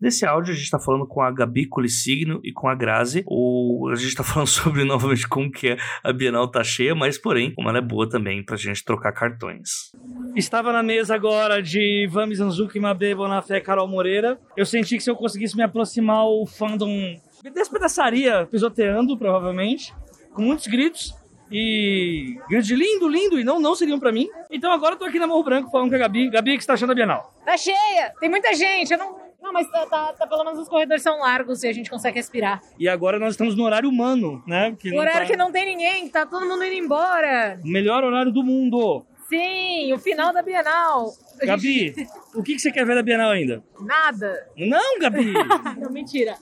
[0.00, 3.24] Nesse áudio a gente está falando com a Gabi Colissigno e com a Grazi.
[3.26, 7.16] O, a gente está falando sobre novamente como que é a Bienal tá cheia, mas
[7.16, 9.90] porém, como ela é boa também pra gente trocar cartões.
[10.34, 14.38] Estava na mesa agora de Vami Zanzuki, Mabê, Bonafé, Carol Moreira.
[14.56, 19.94] Eu senti que se eu conseguisse me aproximar o fandom me despedaçaria pisoteando, provavelmente,
[20.34, 21.14] com muitos gritos.
[21.50, 24.28] E gritos de lindo, lindo, e não, não seriam para mim.
[24.50, 26.28] Então agora eu tô aqui na Morro Branco falando com a Gabi.
[26.28, 27.32] Gabi, o que você tá achando da Bienal?
[27.44, 29.25] Tá cheia, tem muita gente, eu não...
[29.46, 32.16] Não, mas tá, tá, tá, pelo menos os corredores são largos e a gente consegue
[32.16, 32.60] respirar.
[32.76, 34.74] E agora nós estamos no horário humano, né?
[34.76, 35.26] Que o horário tá...
[35.26, 37.60] que não tem ninguém, tá todo mundo indo embora.
[37.64, 39.06] O melhor horário do mundo.
[39.28, 41.12] Sim, o final da Bienal.
[41.42, 41.94] Gabi,
[42.34, 43.62] o que, que você quer ver da Bienal ainda?
[43.80, 44.48] Nada.
[44.56, 45.32] Não, Gabi!
[45.78, 46.36] não, mentira.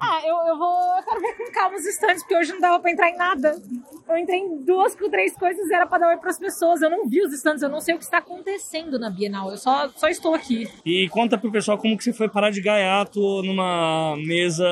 [0.00, 0.96] Ah, eu, eu vou.
[0.96, 3.60] Eu quero ver com calma os stands, porque hoje não dava pra entrar em nada.
[4.08, 6.80] Eu entrei em duas, três coisas era pra dar oi pras pessoas.
[6.80, 9.50] Eu não vi os stands, eu não sei o que está acontecendo na Bienal.
[9.50, 10.68] Eu só, só estou aqui.
[10.84, 14.66] E conta pro pessoal como que você foi parar de gaiato numa mesa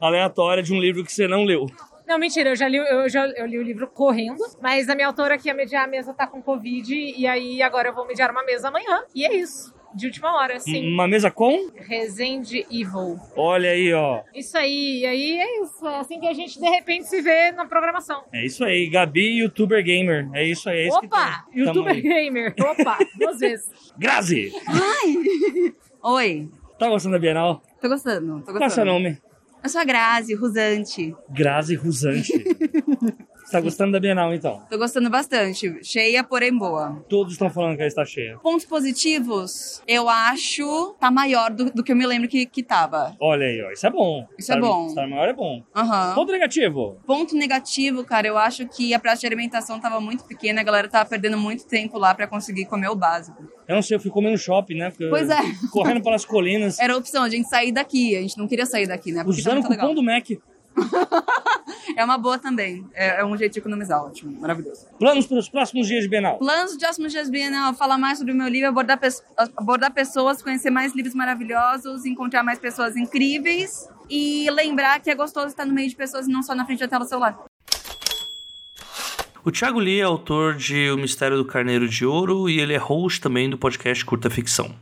[0.00, 1.66] aleatória de um livro que você não leu.
[2.10, 5.06] Não, mentira, eu já li, eu já eu li o livro correndo, mas a minha
[5.06, 8.32] autora que ia mediar a mesa tá com Covid, e aí agora eu vou mediar
[8.32, 9.72] uma mesa amanhã, e é isso.
[9.94, 10.92] De última hora, sim.
[10.92, 11.68] Uma mesa com?
[11.72, 13.16] Resende Evil.
[13.36, 14.22] Olha aí, ó.
[14.34, 15.86] Isso aí, e aí é isso.
[15.86, 18.24] É assim que a gente de repente se vê na programação.
[18.32, 20.28] É isso aí, Gabi, youtuber gamer.
[20.34, 20.78] É isso aí.
[20.80, 21.44] É isso Opa!
[21.54, 22.02] Youtuber aí.
[22.02, 22.54] gamer.
[22.60, 22.98] Opa!
[23.20, 23.70] Duas vezes.
[23.96, 24.52] Grazi!
[24.66, 25.74] Ai!
[26.02, 27.62] Oi, Tá gostando da Bienal?
[27.80, 28.58] tô gostando, tô gostando.
[28.58, 29.16] Qual é seu nome?
[29.62, 31.14] Eu sou a Grazi, Rusante.
[31.28, 32.32] Grazi Rusante.
[33.50, 34.62] Você tá gostando da Bienal, então?
[34.70, 35.80] Tô gostando bastante.
[35.82, 37.04] Cheia, porém boa.
[37.08, 38.38] Todos estão falando que ela está cheia.
[38.38, 43.16] Pontos positivos, eu acho tá maior do, do que eu me lembro que, que tava.
[43.18, 43.72] Olha aí, ó.
[43.72, 44.24] Isso é bom.
[44.38, 44.86] Isso é Estar- bom.
[44.86, 45.64] Estar maior é bom.
[45.74, 46.14] Aham.
[46.14, 46.96] Ponto negativo.
[47.04, 50.88] Ponto negativo, cara, eu acho que a praça de alimentação tava muito pequena, a galera
[50.88, 53.42] tava perdendo muito tempo lá pra conseguir comer o básico.
[53.66, 54.90] Eu não sei, eu fui comer no shopping, né?
[54.90, 55.38] Porque- Pois é.
[55.72, 56.78] Correndo pelas colinas.
[56.80, 59.24] Era a opção, a gente sair daqui, a gente não queria sair daqui, né?
[59.24, 59.94] Porque tá Usando o muito cupom legal.
[59.94, 60.28] do Mac.
[61.96, 64.86] É uma boa também, é, é um jeito de economizar, ótimo, maravilhoso.
[64.98, 66.38] Planos para os próximos dias de Bienal.
[66.38, 69.22] Planos de próximos dias Bienal, falar mais sobre o meu livro, abordar, pes-
[69.56, 75.48] abordar pessoas, conhecer mais livros maravilhosos, encontrar mais pessoas incríveis e lembrar que é gostoso
[75.48, 77.38] estar no meio de pessoas e não só na frente da tela celular.
[79.44, 82.78] O Thiago Lee é autor de O Mistério do Carneiro de Ouro e ele é
[82.78, 84.74] host também do podcast Curta Ficção.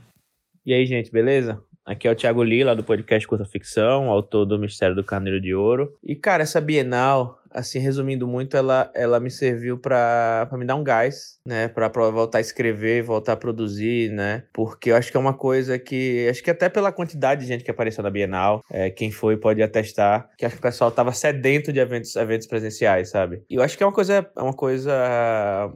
[0.67, 1.63] E aí, gente, beleza?
[1.89, 5.55] Aqui é o Thiago Lila, do podcast Curta Ficção, autor do Mistério do Carneiro de
[5.55, 5.97] Ouro.
[6.05, 10.85] E, cara, essa Bienal, assim, resumindo muito, ela, ela me serviu pra me dar um
[10.85, 11.69] gás, né?
[11.69, 14.45] Pra voltar a escrever, voltar a produzir, né?
[14.53, 16.29] Porque eu acho que é uma coisa que...
[16.29, 19.63] Acho que até pela quantidade de gente que apareceu na Bienal, é, quem foi pode
[19.63, 23.43] atestar, que acho que o pessoal tava sedento de eventos, eventos presenciais, sabe?
[23.49, 24.93] E eu acho que é uma coisa, é uma coisa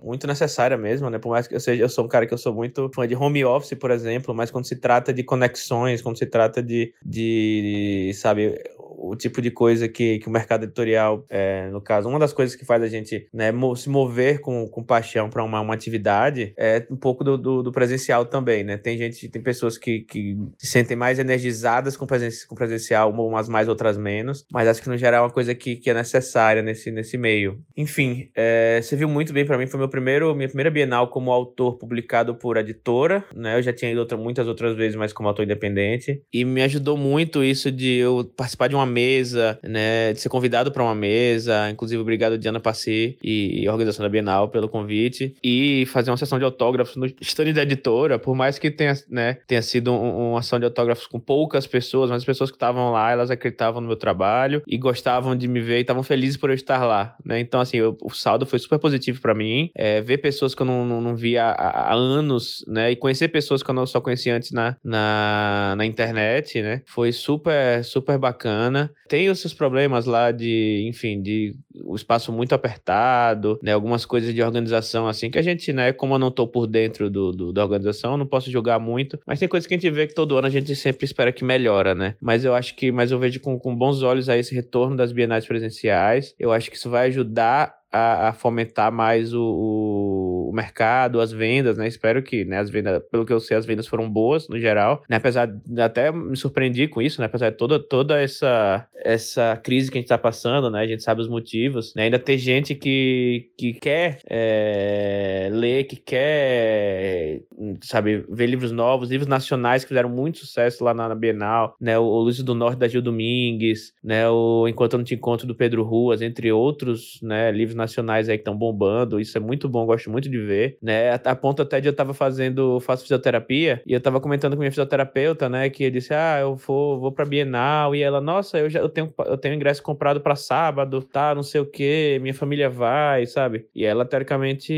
[0.02, 1.18] muito necessária mesmo, né?
[1.18, 1.82] Por mais que eu seja...
[1.82, 4.50] Eu sou um cara que eu sou muito fã de home office, por exemplo, mas
[4.50, 8.60] quando se trata de conexões, quando se trata de, de sabe,
[9.02, 12.54] o tipo de coisa que, que o mercado editorial, é, no caso, uma das coisas
[12.54, 16.86] que faz a gente né, se mover com, com paixão para uma, uma atividade é
[16.88, 18.76] um pouco do, do, do presencial também, né?
[18.76, 23.48] Tem gente, tem pessoas que, que se sentem mais energizadas com, presen com presencial, umas
[23.48, 26.62] mais, outras menos, mas acho que no geral é uma coisa que, que é necessária
[26.62, 27.60] nesse, nesse meio.
[27.76, 31.76] Enfim, é, serviu muito bem para mim, foi meu primeiro, minha primeira Bienal como autor
[31.78, 33.58] publicado por editora, né?
[33.58, 36.96] Eu já tinha ido outra, muitas outras vezes, mas como autor independente, e me ajudou
[36.96, 40.12] muito isso de eu participar de uma mesa, né?
[40.12, 44.48] De ser convidado para uma mesa, inclusive obrigado Diana Passi e a organização da Bienal
[44.48, 48.70] pelo convite, e fazer uma sessão de autógrafos no stand da editora, por mais que
[48.70, 52.50] tenha, né, tenha sido um- uma ação de autógrafos com poucas pessoas, mas as pessoas
[52.50, 56.02] que estavam lá, elas acreditavam no meu trabalho e gostavam de me ver e estavam
[56.02, 57.40] felizes por eu estar lá, né?
[57.40, 60.66] Então, assim, eu- o saldo foi super positivo para mim, é, ver pessoas que eu
[60.66, 62.90] não, não, não via há, há anos, né?
[62.90, 66.82] E conhecer pessoas que eu não só conhecia antes na, na, na internet, né?
[66.86, 68.81] Foi super, super bacana.
[69.08, 73.72] Tem os seus problemas lá de, enfim, de o espaço muito apertado, né?
[73.72, 75.92] Algumas coisas de organização, assim, que a gente, né?
[75.92, 79.38] Como eu não tô por dentro do, do- da organização, não posso julgar muito, mas
[79.38, 81.94] tem coisas que a gente vê que todo ano a gente sempre espera que melhora,
[81.94, 82.14] né?
[82.20, 85.12] Mas eu acho que, mas eu vejo com, com bons olhos aí esse retorno das
[85.12, 86.34] bienais presenciais.
[86.38, 90.21] Eu acho que isso vai ajudar a, a fomentar mais o, o,
[90.52, 91.88] o mercado, as vendas, né?
[91.88, 95.02] Espero que, né, as vendas, pelo que eu sei, as vendas foram boas no geral,
[95.08, 95.16] né?
[95.16, 97.26] Apesar de até me surpreendi com isso, né?
[97.26, 100.80] Apesar de toda, toda essa, essa crise que a gente tá passando, né?
[100.80, 102.04] A gente sabe os motivos, né?
[102.04, 107.40] Ainda tem gente que, que quer é, ler, que quer,
[107.80, 111.98] sabe, ver livros novos, livros nacionais que fizeram muito sucesso lá na, na Bienal, né?
[111.98, 114.28] O, o Luz do Norte da Gil Domingues, né?
[114.28, 117.50] O Enquanto Eu Não Te Encontro do Pedro Ruas, entre outros, né?
[117.50, 119.18] Livros nacionais aí que estão bombando.
[119.18, 121.12] Isso é muito bom, gosto muito de ver, né?
[121.24, 124.70] A, ponto até de eu tava fazendo, faço fisioterapia, e eu tava comentando com minha
[124.70, 125.68] fisioterapeuta, né?
[125.70, 128.88] Que ele disse: Ah, eu vou, vou pra Bienal, e ela, nossa, eu já eu
[128.88, 131.34] tenho, eu tenho ingresso comprado pra sábado, tá?
[131.34, 133.66] Não sei o que, minha família vai, sabe?
[133.74, 134.72] E ela, teoricamente,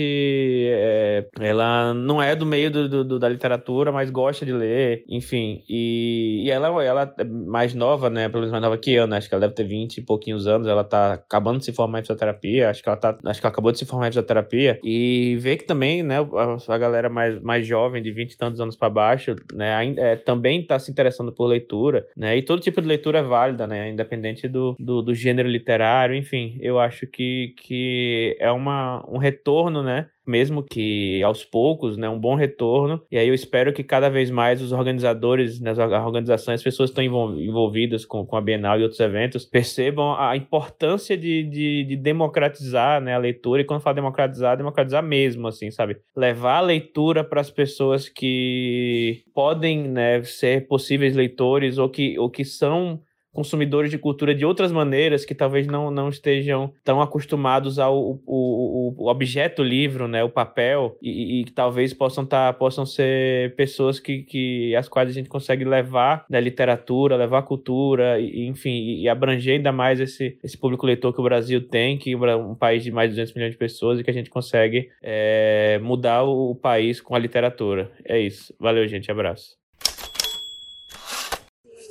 [0.69, 5.63] é, ela não é do meio do, do- da literatura, mas gosta de ler, enfim.
[5.69, 8.29] E, e ela, ela é mais nova, né?
[8.29, 9.17] Pelo menos mais nova que eu, né?
[9.19, 10.67] Acho que ela deve ter 20 e pouquinhos anos.
[10.69, 12.71] Ela tá acabando de se formar em fisioterapia.
[12.71, 13.17] Acho que ela tá.
[13.25, 14.79] Acho que ela acabou de se formar em fisioterapia.
[14.83, 18.77] E que também, né, a, a galera mais, mais jovem, de 20 e tantos anos
[18.77, 22.37] para baixo, né, ainda, é, também tá se interessando por leitura, né?
[22.37, 23.91] E todo tipo de leitura é válida, né?
[23.91, 26.59] Independente do, do, do gênero literário, enfim.
[26.61, 30.09] Eu acho que, que é uma, um retorno, né?
[30.27, 33.01] Mesmo que aos poucos, né, um bom retorno.
[33.11, 35.73] E aí eu espero que cada vez mais os organizadores, né,
[36.05, 40.15] organizações, as pessoas que estão envol- envolvidas com, com a Bienal e outros eventos, percebam
[40.19, 43.63] a importância de, de, de democratizar né, a leitura.
[43.63, 45.97] E quando falo democratizar, democratizar mesmo, assim, sabe?
[46.17, 52.31] Levar a leitura para as pessoas que podem né, ser possíveis leitores ou que, ou
[52.31, 53.01] que são
[53.35, 58.21] consumidores de cultura de outras maneiras que talvez não, não estejam tão acostumados ao o,
[58.27, 63.99] o, o objeto livro, né, o papel, e, que talvez possam tá, possam ser pessoas
[63.99, 69.01] que, que as quais a gente consegue levar da literatura, levar a cultura, e, enfim,
[69.01, 72.55] e abranger ainda mais esse, esse público leitor que o Brasil tem, que é um
[72.55, 76.23] país de mais de 200 milhões de pessoas e que a gente consegue é, mudar
[76.23, 77.91] o país com a literatura.
[78.05, 78.55] É isso.
[78.61, 79.11] Valeu, gente.
[79.11, 79.64] Abraço.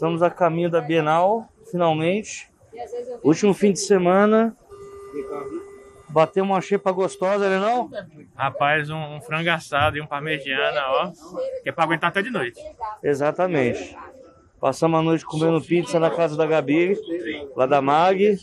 [0.04, 2.52] Estamos a caminho da Bienal, finalmente.
[3.24, 4.54] Último fim de semana.
[6.10, 7.90] Bateu uma xepa gostosa, né não?
[8.36, 11.12] Rapaz, um, um frango assado e um parmegiana, ó.
[11.64, 12.62] Que é pra aguentar até de noite.
[13.02, 13.98] Exatamente.
[14.64, 16.98] Passamos a noite comendo pizza na casa da Gabi,
[17.54, 18.40] lá da Mag.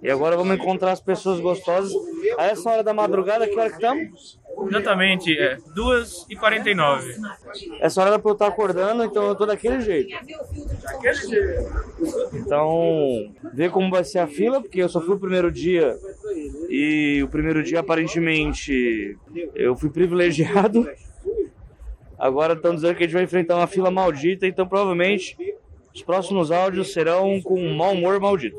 [0.00, 1.92] E agora vamos encontrar as pessoas gostosas.
[2.38, 4.38] A essa hora da madrugada, que hora que estamos?
[4.68, 7.02] Exatamente, é 2h49.
[7.80, 10.14] Essa hora era pra eu estar acordando, então eu tô daquele jeito.
[10.80, 11.72] Daquele jeito.
[12.32, 15.92] Então, ver como vai ser a fila, porque eu só fui o primeiro dia.
[16.70, 19.18] E o primeiro dia, aparentemente,
[19.56, 20.88] eu fui privilegiado.
[22.18, 25.36] Agora estão dizendo que a gente vai enfrentar uma fila maldita, então provavelmente
[25.94, 28.56] os próximos áudios serão com um mau humor maldito.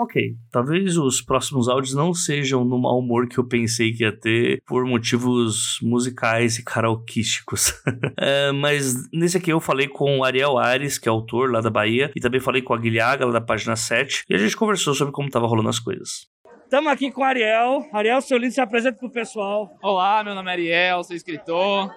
[0.00, 4.16] Ok, talvez os próximos áudios não sejam no mau humor que eu pensei que ia
[4.16, 7.74] ter por motivos musicais e karaokísticos.
[8.16, 11.68] é, mas nesse aqui eu falei com o Ariel Ares, que é autor lá da
[11.68, 14.94] Bahia, e também falei com a Guilhaga, lá da página 7, e a gente conversou
[14.94, 16.28] sobre como tava rolando as coisas.
[16.68, 17.88] Estamos aqui com o Ariel.
[17.94, 19.74] Ariel, seu lindo, se apresenta pro pessoal.
[19.82, 21.90] Olá, meu nome é Ariel, sou escritor,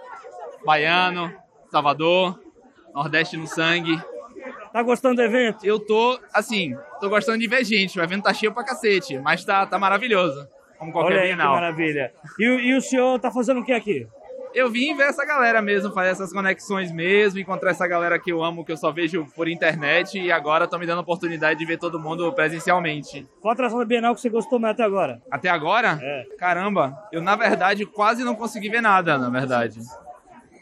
[0.66, 1.30] baiano,
[1.70, 2.40] Salvador,
[2.96, 4.02] Nordeste no sangue.
[4.72, 5.66] Tá gostando do evento?
[5.66, 8.00] Eu tô, assim, tô gostando de ver gente.
[8.00, 10.48] O evento tá cheio pra cacete, mas tá, tá maravilhoso.
[10.80, 11.54] Como qualquer Olha aí Bienal.
[11.54, 12.14] que maravilha.
[12.40, 14.08] E, e o senhor tá fazendo o que aqui?
[14.54, 18.44] Eu vim ver essa galera mesmo, fazer essas conexões mesmo, encontrar essa galera que eu
[18.44, 21.66] amo, que eu só vejo por internet e agora tô me dando a oportunidade de
[21.66, 23.28] ver todo mundo presencialmente.
[23.40, 25.22] Qual atração da Bienal que você gostou mais até agora?
[25.32, 25.98] Até agora?
[26.02, 26.26] É.
[26.38, 29.80] Caramba, eu na verdade quase não consegui ver nada, na verdade.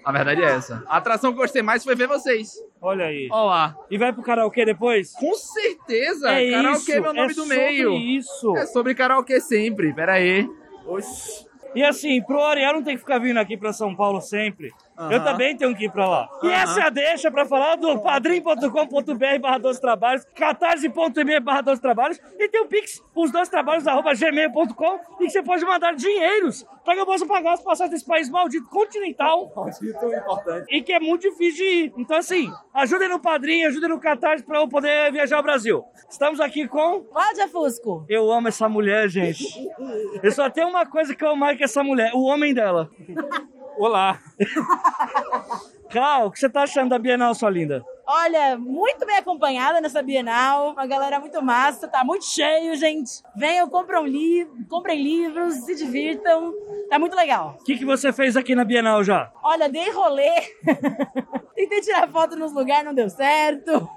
[0.05, 0.83] A verdade é essa.
[0.87, 2.53] A atração que eu gostei mais foi ver vocês.
[2.81, 3.27] Olha aí.
[3.31, 3.75] Olá.
[3.91, 5.11] E vai pro karaokê depois?
[5.13, 6.31] Com certeza!
[6.31, 7.93] É karaokê isso, é meu nome é do sobre meio.
[7.95, 8.55] isso.
[8.55, 10.47] É sobre karaokê sempre, pera aí.
[11.75, 14.71] E assim, pro Ariel não tem que ficar vindo aqui pra São Paulo sempre.
[14.99, 15.11] Aham.
[15.13, 16.29] Eu também tenho que ir pra lá.
[16.43, 16.55] E Aham.
[16.55, 22.19] essa é a deixa pra falar do padrim.com.br barra 12 trabalhos, catarse.me barra 12 trabalhos
[22.37, 26.65] e tem o Pix, os dois trabalhos arroba gmail.com e que você pode mandar dinheiros
[26.83, 29.51] pra que eu possa pagar as passagens desse país maldito continental.
[29.55, 30.65] Maldito importante.
[30.75, 31.93] E que é muito difícil de ir.
[31.97, 35.83] Então assim, ajudem no padrinho, ajudem no Catarse pra eu poder viajar ao Brasil.
[36.09, 37.01] Estamos aqui com...
[37.03, 38.05] Cláudia Fusco.
[38.09, 39.45] Eu amo essa mulher, gente.
[40.21, 42.89] Eu só tenho uma coisa que eu amo mais que essa mulher, o homem dela.
[43.79, 44.19] Olá.
[45.89, 47.81] Clau, o que você tá achando da Bienal, sua linda?
[48.05, 53.23] Olha, muito bem acompanhada nessa Bienal, uma galera muito massa, tá muito cheio, gente.
[53.37, 56.53] Venham, compram li comprem livros, se divirtam,
[56.89, 57.55] tá muito legal.
[57.57, 59.31] O que, que você fez aqui na Bienal já?
[59.41, 60.29] Olha, dei rolê,
[61.55, 63.87] tentei tirar foto nos lugares, não deu certo.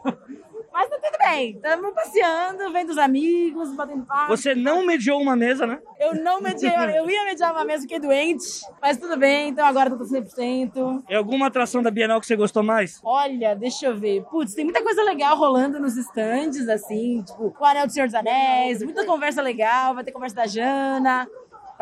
[0.72, 4.28] Mas tá tudo bem, estamos passeando, vendo os amigos, batendo papo.
[4.28, 5.78] Você não mediou uma mesa, né?
[6.00, 8.44] Eu não mediei, eu ia mediar uma mesa, fiquei doente,
[8.80, 11.04] mas tudo bem, então agora eu tô 100%.
[11.08, 13.00] É alguma atração da Bienal que você gostou mais?
[13.04, 14.24] Olha, deixa eu ver.
[14.30, 18.14] Putz, tem muita coisa legal rolando nos estandes, assim, tipo, o Anel do Senhor dos
[18.14, 21.28] Anéis, muita conversa legal, vai ter conversa da Jana.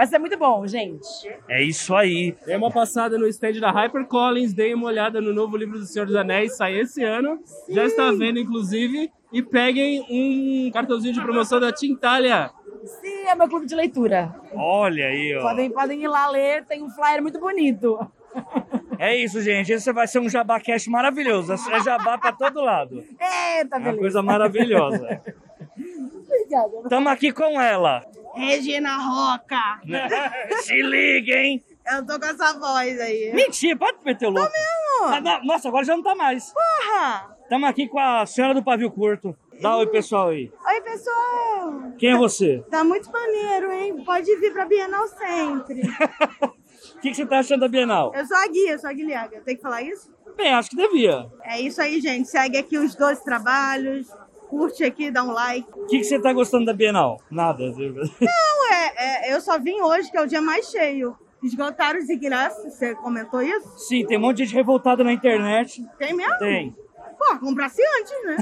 [0.01, 1.05] Vai ser muito bom, gente.
[1.47, 2.35] É isso aí.
[2.47, 6.07] Dei uma passada no stand da HyperCollins, dei uma olhada no novo livro do Senhor
[6.07, 7.39] dos Anéis, sai esse ano.
[7.69, 9.13] Já está vendo, inclusive.
[9.31, 12.51] E peguem um cartãozinho de promoção da Tintalha.
[12.83, 14.35] Sim, é meu clube de leitura.
[14.55, 15.43] Olha aí, ó.
[15.43, 17.99] Podem, podem ir lá ler, tem um flyer muito bonito.
[18.99, 19.71] É isso, gente.
[19.71, 21.53] Esse vai ser um jabacast maravilhoso.
[21.53, 23.05] É jabá pra todo lado.
[23.21, 23.99] Eita, É uma beleza.
[23.99, 25.21] coisa maravilhosa.
[26.51, 26.83] Obrigada.
[26.83, 28.05] Estamos aqui com ela.
[28.35, 29.81] Regina Roca.
[30.63, 31.63] Se liga, hein?
[31.87, 33.33] Eu tô com essa voz aí.
[33.33, 34.51] Mentira, pode meter o louco.
[34.51, 35.15] mesmo?
[35.15, 36.53] Ah, não, Nossa, agora já não tá mais.
[36.53, 37.37] Porra!
[37.43, 39.37] Estamos aqui com a senhora do pavio curto.
[39.61, 40.51] Dá oi, pessoal aí.
[40.67, 41.93] Oi, pessoal.
[41.99, 42.65] Quem é você?
[42.71, 44.05] Tá muito maneiro, hein?
[44.05, 45.83] Pode vir pra Bienal sempre.
[46.97, 48.13] O que, que você tá achando da Bienal?
[48.15, 49.41] Eu sou a Guia, eu sou a Guilhaga.
[49.41, 50.11] Tem que falar isso?
[50.37, 51.27] Bem, acho que devia.
[51.43, 52.29] É isso aí, gente.
[52.29, 54.07] Segue aqui os 12 trabalhos.
[54.51, 55.69] Curte aqui, dá um like.
[55.77, 57.21] O que, que você tá gostando da Bienal?
[57.31, 57.63] Nada.
[57.71, 61.17] Não, é, é, eu só vim hoje, que é o dia mais cheio.
[61.41, 63.79] Esgotaram os ingressos, você comentou isso?
[63.79, 65.87] Sim, tem um monte de gente revoltada na internet.
[65.99, 66.37] Tem mesmo?
[66.39, 66.77] Tem.
[67.17, 68.37] Pô, comprasse antes, né?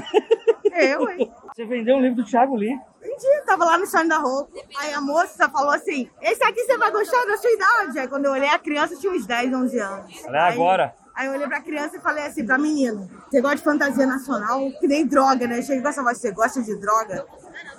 [0.91, 1.31] eu, hein?
[1.53, 2.75] Você vendeu um livro do Thiago Lee.
[3.01, 4.51] Vendi, tava lá no stand da roupa.
[4.77, 7.99] Aí a moça falou assim: esse aqui você vai gostar da sua idade.
[7.99, 10.25] Aí quando eu olhei, a criança tinha uns 10, 11 anos.
[10.25, 10.93] Olha Aí- agora.
[11.15, 14.71] Aí eu olhei pra criança e falei assim pra menina: Você gosta de fantasia nacional?
[14.79, 15.61] Que nem droga, né?
[15.61, 17.25] Chega com essa voz, você gosta de droga?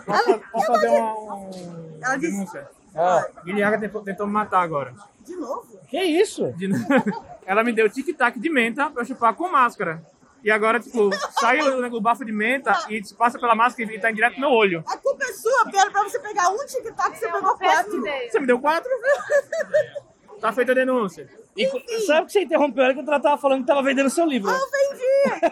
[0.05, 1.51] Posso, posso fazer uma,
[2.03, 2.69] Ela disse: denúncia?
[2.95, 4.95] Ah, Guilherme tentou, tentou me matar agora.
[5.25, 5.79] De novo?
[5.88, 6.53] Que isso?
[7.47, 10.03] Ela me deu tic-tac de menta pra eu chupar com máscara.
[10.43, 14.11] E agora, tipo, sai o, o bafo de menta e passa pela máscara e tá
[14.11, 14.83] direto no meu olho.
[14.87, 18.03] A culpa é sua, era pra você pegar um tic-tac, você pegou quatro.
[18.31, 18.91] Você me deu quatro?
[20.41, 21.28] Tá feita a denúncia.
[21.57, 24.51] E, sabe que você interrompeu ela quando ela tava falando que tava vendendo seu livro?
[24.51, 25.44] Eu vendi!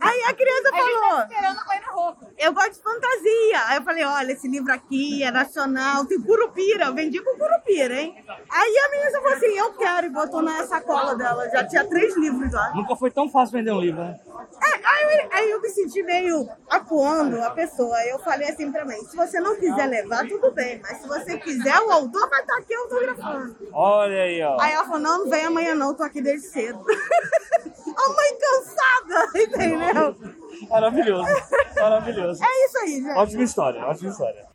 [0.00, 2.26] Aí a criança falou: esperando a roupa.
[2.38, 3.60] Eu gosto de fantasia.
[3.66, 6.86] Aí eu falei: olha, esse livro aqui é nacional, tem curupira.
[6.86, 8.14] Eu vendi com curupira, hein?
[8.50, 11.48] Aí a menina falou assim: eu quero, e botou na sacola dela.
[11.50, 12.72] Já tinha três livros lá.
[12.74, 14.16] Nunca foi tão fácil vender um livro, né?
[14.62, 17.96] É, aí, eu- aí eu me senti meio acuando a pessoa.
[18.04, 20.80] Eu falei assim pra mim: se você não quiser levar, tudo bem.
[20.80, 23.56] Mas se você quiser, o autor vai estar aqui autografando.
[23.72, 24.56] Olha aí, ó.
[24.60, 26.78] Aí ela falou, não, não vem amanhã não, tô aqui desde cedo.
[26.88, 30.16] a mãe cansada, entendeu?
[30.68, 31.28] Maravilhoso.
[31.74, 32.44] Maravilhoso.
[32.44, 33.18] É isso aí, gente.
[33.18, 34.46] Ótima história, ótima história.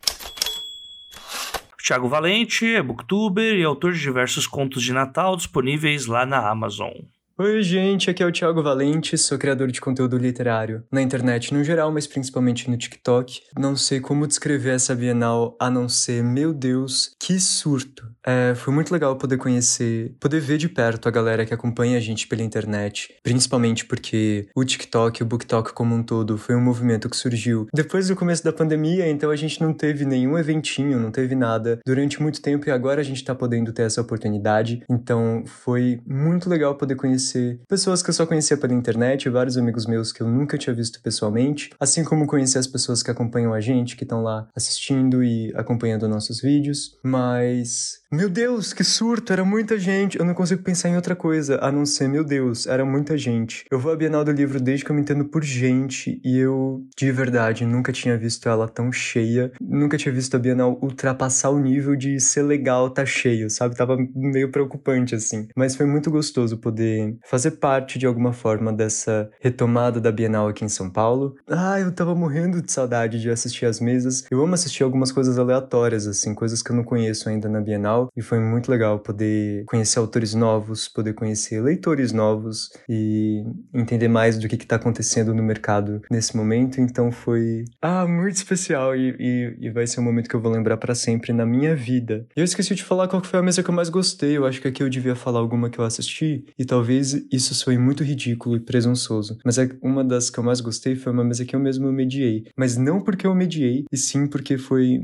[1.84, 6.94] Thiago Valente é booktuber e autor de diversos contos de Natal disponíveis lá na Amazon.
[7.38, 11.64] Oi, gente, aqui é o Thiago Valente, sou criador de conteúdo literário na internet no
[11.64, 13.42] geral, mas principalmente no TikTok.
[13.58, 18.06] Não sei como descrever essa Bienal a não ser, meu Deus, que surto.
[18.24, 22.02] É, foi muito legal poder conhecer, poder ver de perto a galera que acompanha a
[22.02, 27.10] gente pela internet, principalmente porque o TikTok, o BookTok como um todo, foi um movimento
[27.10, 31.10] que surgiu depois do começo da pandemia, então a gente não teve nenhum eventinho, não
[31.10, 34.84] teve nada durante muito tempo e agora a gente tá podendo ter essa oportunidade.
[34.88, 37.21] Então foi muito legal poder conhecer
[37.68, 41.02] pessoas que eu só conhecia pela internet, vários amigos meus que eu nunca tinha visto
[41.02, 45.54] pessoalmente, assim como conhecer as pessoas que acompanham a gente, que estão lá assistindo e
[45.56, 46.98] acompanhando nossos vídeos.
[47.04, 49.32] Mas meu Deus, que surto!
[49.32, 50.20] Era muita gente.
[50.20, 53.64] Eu não consigo pensar em outra coisa a não ser, meu Deus, era muita gente.
[53.72, 56.86] Eu vou à Bienal do Livro desde que eu me entendo por gente e eu,
[56.98, 59.50] de verdade, nunca tinha visto ela tão cheia.
[59.62, 63.78] Nunca tinha visto a Bienal ultrapassar o nível de ser legal, tá cheio, sabe?
[63.78, 65.48] Tava meio preocupante assim.
[65.56, 70.66] Mas foi muito gostoso poder fazer parte de alguma forma dessa retomada da Bienal aqui
[70.66, 71.36] em São Paulo.
[71.48, 74.26] Ah, eu tava morrendo de saudade de assistir as mesas.
[74.30, 78.01] Eu amo assistir algumas coisas aleatórias, assim, coisas que eu não conheço ainda na Bienal.
[78.16, 83.44] E foi muito legal poder conhecer autores novos, poder conhecer leitores novos e
[83.74, 86.80] entender mais do que, que tá acontecendo no mercado nesse momento.
[86.80, 90.52] Então foi, ah, muito especial e, e, e vai ser um momento que eu vou
[90.52, 92.26] lembrar para sempre na minha vida.
[92.36, 94.38] Eu esqueci de falar qual foi a mesa que eu mais gostei.
[94.38, 97.78] Eu acho que aqui eu devia falar alguma que eu assisti e talvez isso soe
[97.78, 99.38] muito ridículo e presunçoso.
[99.44, 102.46] Mas é uma das que eu mais gostei foi uma mesa que eu mesmo mediei.
[102.56, 105.04] Mas não porque eu mediei, e sim porque foi,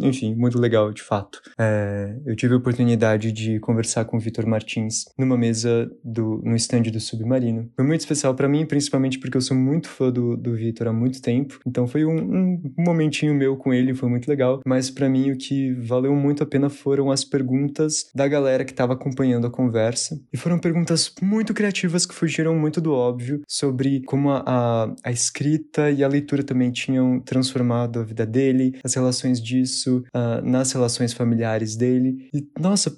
[0.00, 1.40] enfim, muito legal, de fato.
[1.58, 6.56] É, eu tive a oportunidade de conversar com o Vitor Martins numa mesa do, no
[6.56, 7.70] stand do Submarino.
[7.76, 10.92] Foi muito especial para mim, principalmente porque eu sou muito fã do, do Vitor há
[10.92, 11.58] muito tempo.
[11.66, 14.60] Então foi um, um momentinho meu com ele, foi muito legal.
[14.66, 18.72] Mas para mim o que valeu muito a pena foram as perguntas da galera que
[18.72, 20.20] estava acompanhando a conversa.
[20.32, 25.12] E foram perguntas muito criativas que fugiram muito do óbvio sobre como a, a, a
[25.12, 30.72] escrita e a leitura também tinham transformado a vida dele, as relações disso ah, nas
[30.72, 32.21] relações familiares dele.
[32.32, 32.96] E, nossa,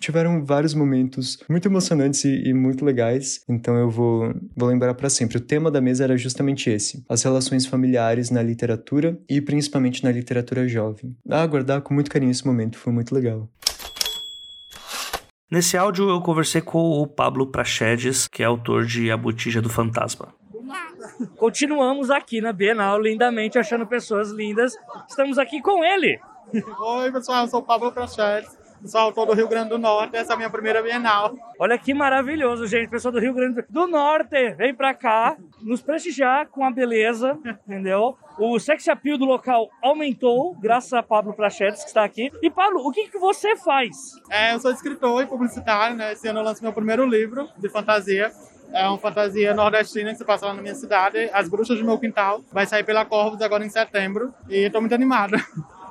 [0.00, 3.44] tiveram vários momentos muito emocionantes e, e muito legais.
[3.48, 5.38] Então eu vou, vou lembrar para sempre.
[5.38, 10.12] O tema da mesa era justamente esse: as relações familiares na literatura e principalmente na
[10.12, 11.16] literatura jovem.
[11.28, 13.48] Ah, guardar com muito carinho esse momento, foi muito legal.
[15.50, 19.68] Nesse áudio eu conversei com o Pablo Prachedes, que é autor de A Botija do
[19.68, 20.34] Fantasma.
[21.36, 24.74] Continuamos aqui na Bienal, lindamente achando pessoas lindas.
[25.06, 26.18] Estamos aqui com ele.
[26.54, 28.50] Oi, pessoal, eu sou o Pablo Prachedes,
[28.84, 31.34] sou autor do Rio Grande do Norte, essa é a minha primeira Bienal.
[31.58, 32.90] Olha que maravilhoso, gente.
[32.90, 38.16] Pessoal do Rio Grande do Norte, vem pra cá nos prestigiar com a beleza, entendeu?
[38.38, 42.30] O sex appeal do local aumentou, graças a Pablo Prachedes, que está aqui.
[42.42, 43.96] E Pablo, o que, que você faz?
[44.30, 46.12] É, eu sou escritor e publicitário, né?
[46.12, 48.30] Esse ano eu lanço meu primeiro livro de fantasia.
[48.72, 51.98] É uma fantasia nordestina que se passa lá na minha cidade, As Bruxas do Meu
[51.98, 52.40] Quintal.
[52.50, 55.36] Vai sair pela Corvos agora em setembro e tô muito animado.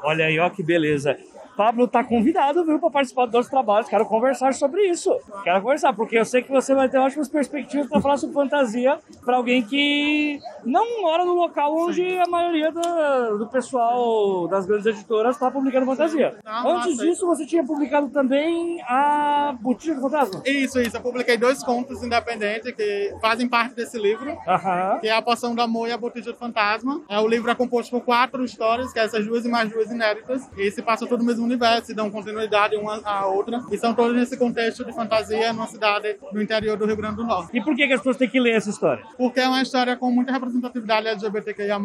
[0.03, 1.15] Olha aí, ó que beleza.
[1.61, 3.87] Pablo tá convidado, viu, para participar dos trabalhos.
[3.87, 5.15] Quero conversar sobre isso.
[5.43, 8.97] Quero conversar, porque eu sei que você vai ter ótimas perspectivas para falar sobre fantasia
[9.23, 14.87] para alguém que não mora no local onde a maioria do, do pessoal das grandes
[14.87, 16.35] editoras está publicando fantasia.
[16.43, 17.05] Ah, Antes massa.
[17.05, 20.41] disso, você tinha publicado também a Botija do Fantasma.
[20.43, 20.97] Isso, isso.
[20.97, 24.35] Eu publiquei dois contos independentes que fazem parte desse livro,
[24.99, 27.01] que é A Poção do Amor e A Botija do Fantasma.
[27.07, 29.91] É, o livro é composto por quatro histórias, que é essas duas e mais duas
[29.91, 33.61] inéditas, e se passa todo no mesmo universo e dão continuidade uma à outra.
[33.71, 37.23] E são todos nesse contexto de fantasia numa cidade no interior do Rio Grande do
[37.23, 37.55] Norte.
[37.55, 39.03] E por que, que as pessoas têm que ler essa história?
[39.17, 41.79] Porque é uma história com muita representatividade LGBTQIA+.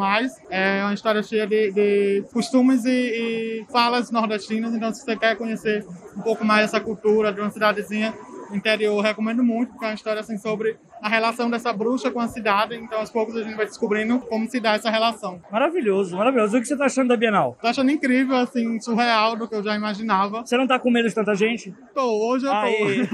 [0.51, 4.75] É uma história cheia de, de costumes e, e falas nordestinas.
[4.75, 5.85] Então, se você quer conhecer
[6.17, 8.15] um pouco mais essa cultura de uma cidadezinha
[8.53, 12.29] interior, recomendo muito, porque é uma história assim sobre a relação dessa bruxa com a
[12.29, 12.75] cidade.
[12.77, 15.41] Então, aos poucos, a gente vai descobrindo como se dá essa relação.
[15.51, 16.57] Maravilhoso, maravilhoso.
[16.57, 17.57] O que você tá achando da Bienal?
[17.61, 20.41] Tô achando incrível, assim, surreal do que eu já imaginava.
[20.45, 21.75] Você não tá com medo de tanta gente?
[21.95, 22.57] Tô, hoje eu tô.
[22.57, 23.09] Aê.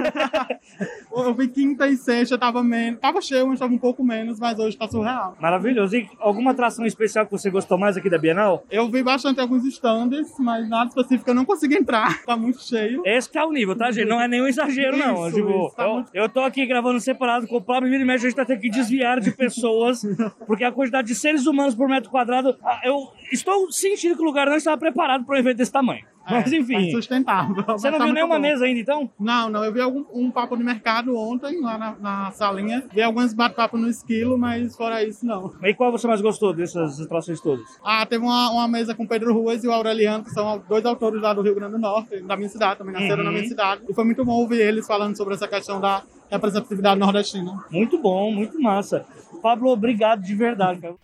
[1.14, 3.00] eu vi quinta e sexta, tava menos.
[3.00, 5.36] Tava cheio, mas tava um pouco menos, mas hoje tá surreal.
[5.40, 5.96] Maravilhoso.
[5.96, 8.64] E alguma atração especial que você gostou mais aqui da Bienal?
[8.70, 12.22] Eu vi bastante alguns stands, mas nada específico eu não consegui entrar.
[12.32, 13.02] Tá muito cheio.
[13.04, 14.08] Esse que é o nível, tá, gente?
[14.08, 15.26] Não é nenhum exagero, não.
[15.28, 17.90] Isso, Tipo, isso, tá eu, muito- eu tô aqui gravando separado com o Pablo e
[17.90, 20.02] vira e mexe, a gente tá tendo que desviar de pessoas,
[20.46, 24.24] porque a quantidade de seres humanos por metro quadrado, ah, eu estou sentindo que o
[24.24, 26.04] lugar não estava preparado para um evento desse tamanho.
[26.24, 26.84] Mas É, enfim.
[26.86, 27.64] tá sustentável.
[27.66, 28.40] Você não tá viu nenhuma bom.
[28.42, 29.10] mesa ainda, então?
[29.18, 29.64] Não, não.
[29.64, 32.84] Eu vi algum, um papo de mercado ontem, lá na, na salinha.
[32.94, 35.52] Vi alguns bate-papo no esquilo, mas fora isso, não.
[35.64, 37.64] E qual você mais gostou dessas atrações todas?
[37.84, 40.86] Ah, teve uma, uma mesa com o Pedro Ruas e o Aureliano, que são dois
[40.86, 43.24] autores lá do Rio Grande do Norte, da minha cidade, também nasceram Uhum.
[43.24, 43.82] na minha cidade.
[43.88, 47.64] E foi muito bom ouvir eles falando sobre essa questão da representatividade nordestina.
[47.70, 49.04] Muito bom, muito massa.
[49.42, 50.94] Pablo, obrigado de verdade, cara.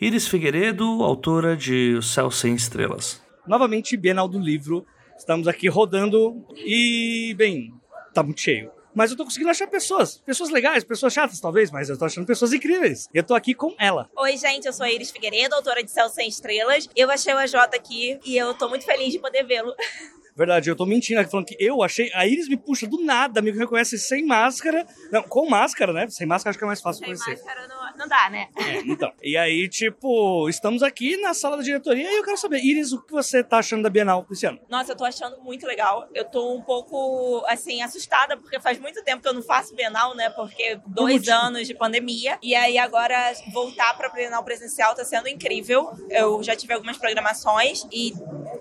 [0.00, 3.20] Iris Figueiredo, autora de O Céu Sem Estrelas.
[3.46, 4.86] Novamente, Bienal do Livro.
[5.16, 7.72] Estamos aqui rodando e, bem,
[8.14, 8.70] tá muito cheio.
[8.94, 12.26] Mas eu tô conseguindo achar pessoas, pessoas legais, pessoas chatas talvez, mas eu tô achando
[12.26, 13.08] pessoas incríveis.
[13.12, 14.08] E eu tô aqui com ela.
[14.16, 16.88] Oi, gente, eu sou a Iris Figueiredo, autora de Céu Sem Estrelas.
[16.94, 19.72] Eu achei o AJ aqui e eu tô muito feliz de poder vê-lo.
[20.38, 22.12] Verdade, eu tô mentindo aqui falando que eu achei.
[22.14, 24.86] A Iris me puxa do nada, me reconhece sem máscara.
[25.10, 26.06] Não, com máscara, né?
[26.08, 27.32] Sem máscara acho que é mais fácil Sem conhecer.
[27.32, 28.48] máscara não, não dá, né?
[28.56, 29.12] É, então.
[29.22, 33.02] E aí, tipo, estamos aqui na sala da diretoria e eu quero saber, Iris, o
[33.02, 34.58] que você tá achando da Bienal esse ano?
[34.68, 36.08] Nossa, eu tô achando muito legal.
[36.14, 40.14] Eu tô um pouco, assim, assustada, porque faz muito tempo que eu não faço Bienal,
[40.14, 40.30] né?
[40.30, 42.38] Porque dois anos de pandemia.
[42.42, 45.90] E aí agora voltar pra Bienal presencial tá sendo incrível.
[46.08, 48.12] Eu já tive algumas programações e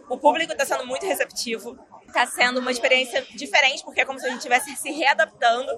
[0.09, 1.77] o público tá sendo muito receptivo.
[2.13, 5.71] Tá sendo uma experiência diferente, porque é como se a gente estivesse se readaptando.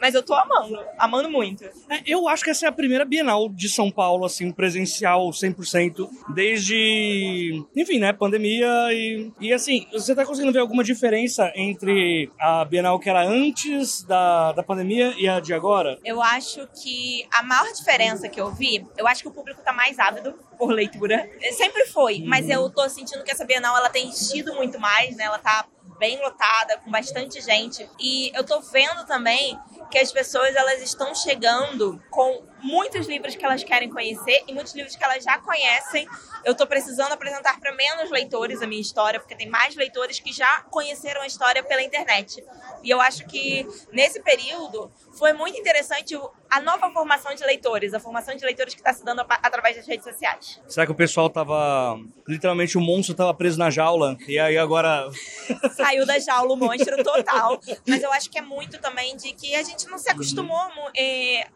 [0.00, 1.64] Mas eu tô amando, amando muito.
[1.88, 6.08] É, eu acho que essa é a primeira Bienal de São Paulo, assim, presencial 100%,
[6.34, 12.64] desde, enfim, né, pandemia e, e assim, você tá conseguindo ver alguma diferença entre a
[12.64, 15.98] Bienal que era antes da, da pandemia e a de agora?
[16.04, 19.72] Eu acho que a maior diferença que eu vi, eu acho que o público tá
[19.72, 21.28] mais ávido por leitura.
[21.52, 25.24] Sempre foi, mas eu tô sentindo que essa Bienal ela tem enchido muito mais, né?
[25.24, 25.66] Ela tá
[25.98, 27.88] bem lotada, com bastante gente.
[27.98, 29.58] E eu tô vendo também
[29.90, 34.74] que as pessoas elas estão chegando com muitos livros que elas querem conhecer e muitos
[34.74, 36.06] livros que elas já conhecem.
[36.44, 40.32] Eu tô precisando apresentar para menos leitores a minha história, porque tem mais leitores que
[40.32, 42.44] já conheceram a história pela internet.
[42.82, 46.18] E eu acho que nesse período foi muito interessante
[46.50, 49.86] a nova formação de leitores, a formação de leitores que está se dando através das
[49.86, 50.60] redes sociais.
[50.68, 51.98] Será que o pessoal tava.
[52.28, 55.08] Literalmente o monstro tava preso na jaula e aí agora.
[55.76, 57.60] Saiu da jaula o monstro total.
[57.86, 60.56] Mas eu acho que é muito também de que a gente não se acostumou,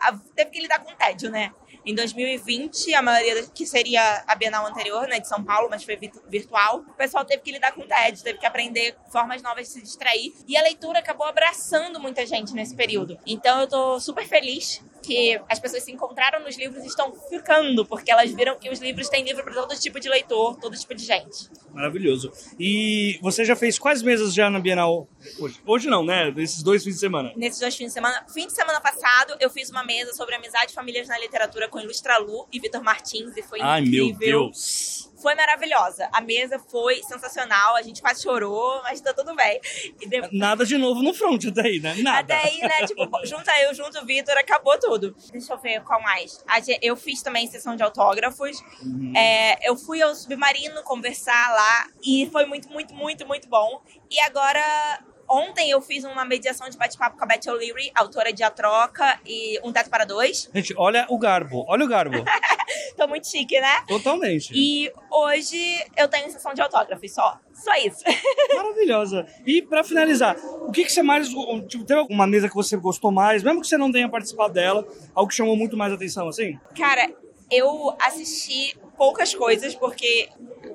[0.01, 1.53] a- teve que lidar com tédio, né?
[1.85, 5.97] Em 2020, a maioria, que seria a Bienal anterior, né, de São Paulo, mas foi
[5.97, 9.73] virtu- virtual, o pessoal teve que lidar com tédio, teve que aprender formas novas de
[9.73, 10.35] se distrair.
[10.47, 13.19] E a leitura acabou abraçando muita gente nesse período.
[13.27, 17.85] Então eu tô super feliz que as pessoas se encontraram nos livros e estão ficando,
[17.87, 20.95] porque elas viram que os livros têm livro para todo tipo de leitor, todo tipo
[20.95, 21.49] de gente.
[21.73, 22.33] Maravilhoso.
[22.59, 25.61] E você já fez quais mesas já na Bienal hoje?
[25.67, 26.31] Hoje não, né?
[26.31, 27.33] Desses dois fins de semana.
[27.37, 28.25] Nesses dois fins de semana.
[28.33, 31.81] Fim de semana passado, eu fiz uma mesa sobre amizade e famílias na literatura com
[31.81, 34.09] Ilustra Lu e Vitor Martins, e foi Ai, incrível.
[34.09, 35.10] meu Deus.
[35.21, 36.09] Foi maravilhosa.
[36.13, 39.61] A mesa foi sensacional, a gente quase chorou, mas tá tudo bem.
[40.01, 41.95] E de- Nada de novo no front até aí, né?
[41.99, 42.35] Nada.
[42.35, 42.87] Até aí, né?
[42.87, 45.15] Tipo, junta eu, junto o Vitor, acabou tudo.
[45.33, 46.43] Deixa eu ver qual mais.
[46.83, 48.61] Eu fiz também sessão de autógrafos.
[48.83, 49.13] Uhum.
[49.17, 53.83] É, eu fui ao Submarino conversar lá e foi muito, muito, muito, muito bom.
[54.11, 55.01] E agora,
[55.31, 59.19] ontem eu fiz uma mediação de bate-papo com a Beth O'Leary, autora de A Troca
[59.25, 60.51] e Um Teto para Dois.
[60.53, 61.65] Gente, olha o garbo.
[61.69, 62.25] Olha o garbo.
[62.97, 63.85] Tô muito chique, né?
[63.87, 64.53] Totalmente.
[64.55, 67.39] E hoje eu tenho sessão de autógrafos, só.
[67.53, 68.03] Só isso.
[68.55, 69.27] Maravilhosa.
[69.47, 71.29] E pra finalizar, o que, que você mais.
[71.69, 74.87] Tipo, teve alguma mesa que você gostou mais, mesmo que você não tenha participado dela,
[75.15, 76.59] algo que chamou muito mais atenção, assim?
[76.77, 77.13] Cara,
[77.51, 80.29] eu assisti poucas coisas porque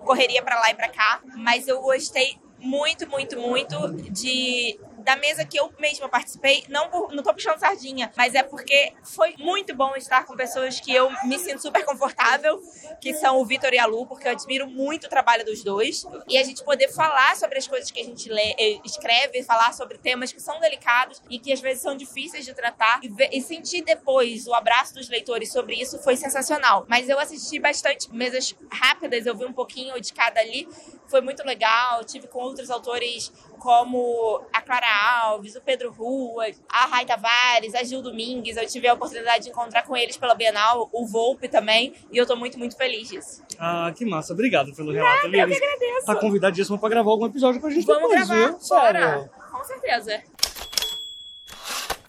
[0.04, 5.46] correria pra lá e pra cá, mas eu gostei muito, muito, muito de da mesa
[5.46, 9.74] que eu mesma participei, não, por, não tô puxando sardinha, mas é porque foi muito
[9.76, 12.60] bom estar com pessoas que eu me sinto super confortável,
[13.00, 16.06] que são o Vitor e a Lu, porque eu admiro muito o trabalho dos dois.
[16.28, 19.74] E a gente poder falar sobre as coisas que a gente lê, eh, escreve, falar
[19.74, 23.30] sobre temas que são delicados e que às vezes são difíceis de tratar e, ver,
[23.32, 26.84] e sentir depois o abraço dos leitores sobre isso foi sensacional.
[26.90, 30.68] Mas eu assisti bastante mesas rápidas, eu vi um pouquinho de cada ali,
[31.08, 32.04] foi muito legal.
[32.04, 34.88] Tive com outros autores como a Clara
[35.24, 38.58] Alves, o Pedro Rua, a Rai Tavares, a Gil Domingues.
[38.58, 42.26] Eu tive a oportunidade de encontrar com eles pela Bienal, o Volpe também, e eu
[42.26, 43.44] tô muito, muito feliz disso.
[43.60, 44.34] Ah, que massa.
[44.34, 46.06] Obrigado pelo relato, Nada, eu que agradeço.
[46.06, 48.60] Tá convidadíssimo pra gravar algum episódio com a gente Vamos depois, gravar, viu?
[48.60, 49.02] Sério.
[49.02, 49.32] bora.
[49.52, 50.22] Com certeza.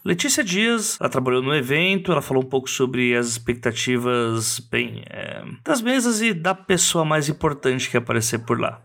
[0.07, 5.43] Letícia Dias, ela trabalhou no evento, ela falou um pouco sobre as expectativas, bem, é,
[5.65, 8.81] das mesas e da pessoa mais importante que aparecer por lá.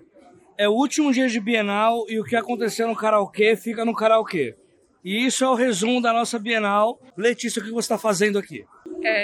[0.62, 4.56] É o último dia de Bienal e o que aconteceu no karaokê fica no karaokê.
[5.04, 7.02] E isso é o resumo da nossa Bienal.
[7.18, 8.64] Letícia, o que você está fazendo aqui?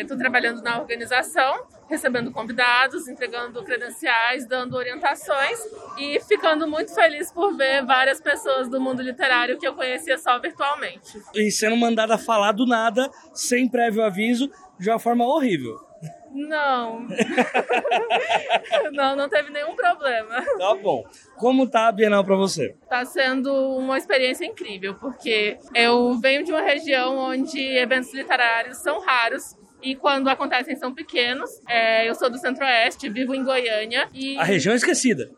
[0.02, 5.60] Estou trabalhando na organização, recebendo convidados, entregando credenciais, dando orientações
[6.00, 10.40] e ficando muito feliz por ver várias pessoas do mundo literário que eu conhecia só
[10.40, 11.22] virtualmente.
[11.36, 15.87] E sendo mandada falar do nada, sem prévio aviso, de uma forma horrível.
[16.32, 17.08] Não.
[18.94, 20.44] não, não teve nenhum problema.
[20.58, 21.06] Tá bom.
[21.38, 22.76] Como tá a Bienal pra você?
[22.84, 29.00] Está sendo uma experiência incrível, porque eu venho de uma região onde eventos literários são
[29.00, 29.56] raros.
[29.82, 31.50] E quando acontecem são pequenos.
[31.68, 34.08] É, eu sou do Centro-Oeste, vivo em Goiânia.
[34.14, 35.30] E A região esquecida.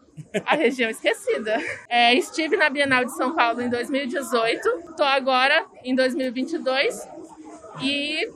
[0.46, 1.58] a região esquecida.
[1.90, 7.08] É, estive na Bienal de São Paulo em 2018, estou agora em 2022
[7.82, 8.28] e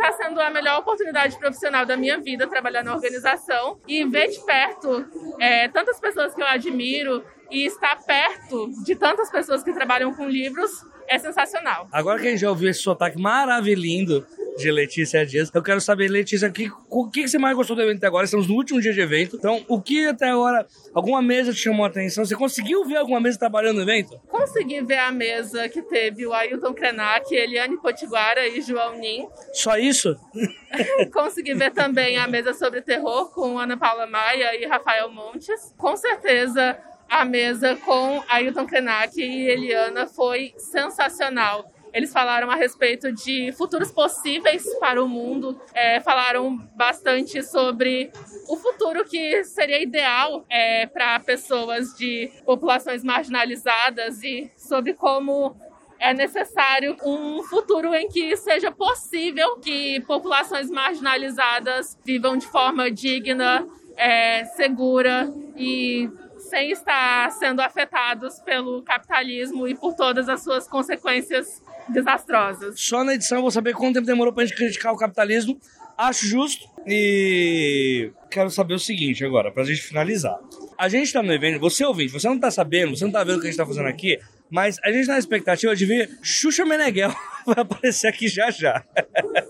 [0.00, 4.40] está sendo a melhor oportunidade profissional da minha vida trabalhar na organização e ver de
[4.40, 5.04] perto
[5.38, 10.28] é, tantas pessoas que eu admiro e estar perto de tantas pessoas que trabalham com
[10.28, 10.70] livros
[11.06, 11.88] é sensacional.
[11.92, 14.24] Agora que a gente já ouviu esse sotaque maravilhoso
[14.60, 16.52] de Letícia Dias, eu quero saber, Letícia,
[16.88, 18.24] o que, que você mais gostou do evento até agora?
[18.24, 19.36] Estamos no último dia de evento.
[19.36, 22.24] Então, o que até agora, alguma mesa te chamou a atenção?
[22.24, 24.20] Você conseguiu ver alguma mesa trabalhando no evento?
[24.28, 29.26] Consegui ver a mesa que teve o Ailton Krenak, Eliane Potiguara e João Nin.
[29.52, 30.16] Só isso?
[31.12, 35.74] Consegui ver também a mesa sobre terror com Ana Paula Maia e Rafael Montes.
[35.76, 41.64] Com certeza, a mesa com Ailton Krenak e Eliana foi sensacional.
[41.92, 48.10] Eles falaram a respeito de futuros possíveis para o mundo, é, falaram bastante sobre
[48.48, 55.56] o futuro que seria ideal é, para pessoas de populações marginalizadas e sobre como
[55.98, 63.66] é necessário um futuro em que seja possível que populações marginalizadas vivam de forma digna,
[63.96, 71.62] é, segura e sem estar sendo afetados pelo capitalismo e por todas as suas consequências
[71.92, 72.80] desastrosas.
[72.80, 75.58] Só na edição eu vou saber quanto tempo demorou pra gente criticar o capitalismo.
[75.96, 76.66] Acho justo.
[76.86, 80.38] E quero saber o seguinte agora, pra gente finalizar.
[80.78, 83.36] A gente tá no evento, você ouvinte, você não tá sabendo, você não tá vendo
[83.36, 84.18] o que a gente tá fazendo aqui,
[84.50, 87.14] mas a gente tá na expectativa de ver Xuxa Meneghel
[87.44, 88.82] vai aparecer aqui já já.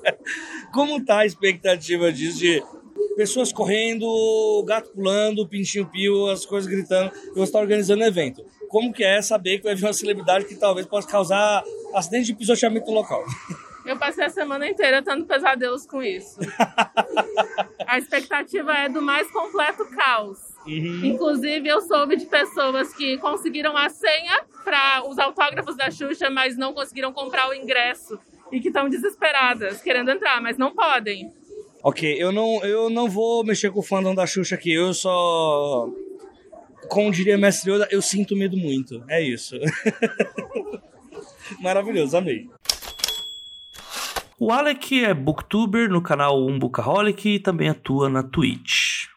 [0.74, 2.60] Como tá a expectativa disso de
[3.16, 8.44] pessoas correndo, gato pulando, pintinho pio, as coisas gritando, e você tá organizando o evento?
[8.70, 12.34] Como que é saber que vai vir uma celebridade que talvez possa causar acidente de
[12.34, 13.24] pisoteamento no local?
[13.84, 16.38] Eu passei a semana inteira tendo pesadelos com isso.
[17.84, 20.38] a expectativa é do mais completo caos.
[20.64, 26.56] Inclusive, eu soube de pessoas que conseguiram a senha para os autógrafos da Xuxa, mas
[26.56, 28.20] não conseguiram comprar o ingresso.
[28.52, 31.32] E que estão desesperadas, querendo entrar, mas não podem.
[31.82, 35.88] Ok, eu não, eu não vou mexer com o fandom da Xuxa aqui, eu só.
[36.90, 39.04] Como diria Mestre Yoda, eu sinto medo muito.
[39.08, 39.54] É isso.
[41.62, 42.48] Maravilhoso, amei.
[44.36, 49.09] O Alec é booktuber no canal Umbucaholic e também atua na Twitch.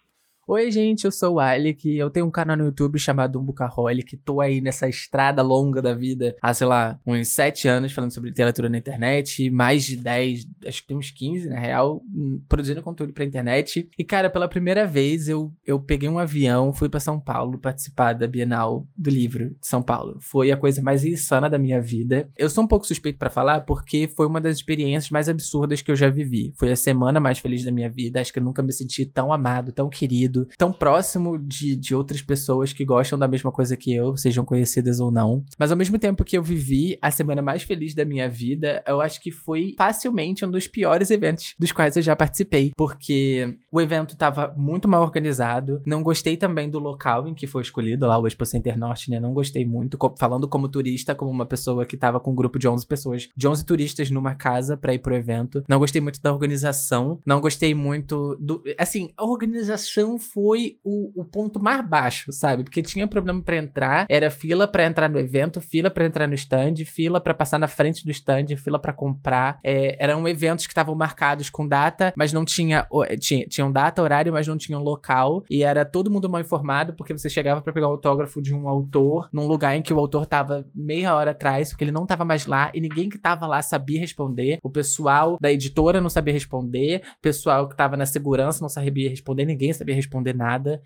[0.45, 4.41] Oi, gente, eu sou o Alec, eu tenho um canal no YouTube chamado Umbucaholic, tô
[4.41, 8.67] aí nessa estrada longa da vida há, sei lá, uns 7 anos falando sobre literatura
[8.67, 12.03] na internet, mais de 10, acho que tem uns 15, na real,
[12.49, 13.89] produzindo conteúdo pra internet.
[13.97, 18.11] E, cara, pela primeira vez eu, eu peguei um avião, fui pra São Paulo participar
[18.11, 20.17] da Bienal do Livro de São Paulo.
[20.19, 22.29] Foi a coisa mais insana da minha vida.
[22.37, 25.89] Eu sou um pouco suspeito pra falar porque foi uma das experiências mais absurdas que
[25.89, 26.51] eu já vivi.
[26.57, 29.31] Foi a semana mais feliz da minha vida, acho que eu nunca me senti tão
[29.31, 33.93] amado, tão querido, tão próximo de, de outras pessoas que gostam da mesma coisa que
[33.93, 35.43] eu, sejam conhecidas ou não.
[35.57, 39.01] Mas ao mesmo tempo que eu vivi a semana mais feliz da minha vida, eu
[39.01, 42.71] acho que foi facilmente um dos piores eventos dos quais eu já participei.
[42.75, 45.81] Porque O evento tava muito mal organizado.
[45.83, 49.19] Não gostei também do local em que foi escolhido, lá o Expo Center Norte, né?
[49.19, 49.97] Não gostei muito.
[50.19, 53.47] Falando como turista, como uma pessoa que tava com um grupo de 11 pessoas, de
[53.47, 55.63] 11 turistas numa casa pra ir pro evento.
[55.67, 57.19] Não gostei muito da organização.
[57.25, 58.63] Não gostei muito do.
[58.77, 62.63] Assim, a organização foi o, o ponto mais baixo, sabe?
[62.63, 66.35] Porque tinha problema pra entrar, era fila pra entrar no evento, fila pra entrar no
[66.35, 69.59] stand, fila pra passar na frente do stand, fila pra comprar.
[69.63, 73.47] É, eram eventos que estavam marcados com data, mas não tinha, eh, tinha.
[73.63, 75.43] Tinham data, horário, mas não tinham local.
[75.49, 78.67] E era todo mundo mal informado, porque você chegava pra pegar o autógrafo de um
[78.67, 82.25] autor num lugar em que o autor tava meia hora atrás, porque ele não tava
[82.25, 84.59] mais lá, e ninguém que tava lá sabia responder.
[84.61, 89.09] O pessoal da editora não sabia responder, o pessoal que tava na segurança não sabia
[89.09, 90.81] responder, ninguém sabia responder nada.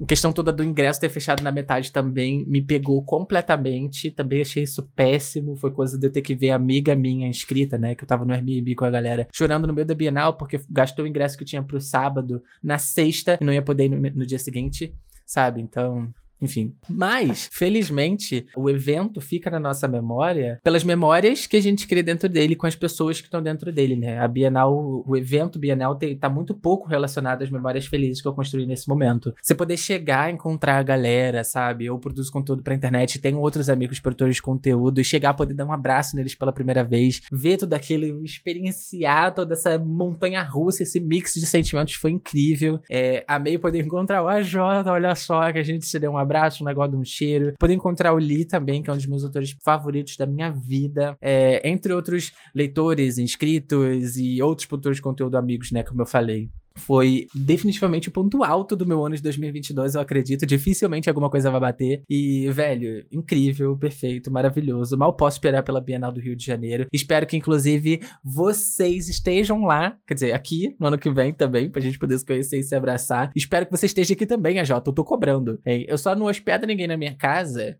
[0.00, 4.10] A questão toda do ingresso ter fechado na metade também me pegou completamente.
[4.10, 5.56] Também achei isso péssimo.
[5.56, 7.94] Foi coisa de eu ter que ver amiga minha inscrita, né?
[7.94, 11.04] Que eu tava no Airbnb com a galera chorando no meio da Bienal porque gastou
[11.04, 14.26] o ingresso que tinha pro sábado na sexta e não ia poder ir no, no
[14.26, 14.92] dia seguinte,
[15.24, 15.60] sabe?
[15.60, 16.12] Então.
[16.44, 16.74] Enfim.
[16.88, 22.28] Mas, felizmente, o evento fica na nossa memória pelas memórias que a gente cria dentro
[22.28, 24.18] dele com as pessoas que estão dentro dele, né?
[24.18, 28.34] A Bienal, o evento Bienal tem, tá muito pouco relacionado às memórias felizes que eu
[28.34, 29.34] construí nesse momento.
[29.40, 31.86] Você poder chegar, encontrar a galera, sabe?
[31.86, 35.64] Eu produzo conteúdo pra internet, tenho outros amigos produtores de conteúdo, e chegar, poder dar
[35.64, 41.00] um abraço neles pela primeira vez, ver tudo aquilo, experienciar toda essa montanha russa, esse
[41.00, 42.80] mix de sentimentos foi incrível.
[42.90, 44.54] É, amei poder encontrar o AJ,
[44.86, 47.54] olha só, que a gente se deu um abraço, um negócio de um cheiro.
[47.58, 51.16] Poder encontrar o Lee também, que é um dos meus autores favoritos da minha vida.
[51.20, 56.50] É, entre outros leitores, inscritos e outros produtores de conteúdo amigos, né, como eu falei.
[56.76, 60.44] Foi definitivamente o ponto alto do meu ano de 2022, eu acredito.
[60.44, 62.02] Dificilmente alguma coisa vai bater.
[62.10, 64.96] E, velho, incrível, perfeito, maravilhoso.
[64.98, 66.86] Mal posso esperar pela Bienal do Rio de Janeiro.
[66.92, 69.96] Espero que, inclusive, vocês estejam lá.
[70.06, 72.74] Quer dizer, aqui no ano que vem também, pra gente poder se conhecer e se
[72.74, 73.30] abraçar.
[73.36, 74.70] Espero que você esteja aqui também, AJ.
[74.70, 75.60] Eu tô cobrando.
[75.64, 75.84] hein?
[75.88, 77.78] Eu só não hospedo ninguém na minha casa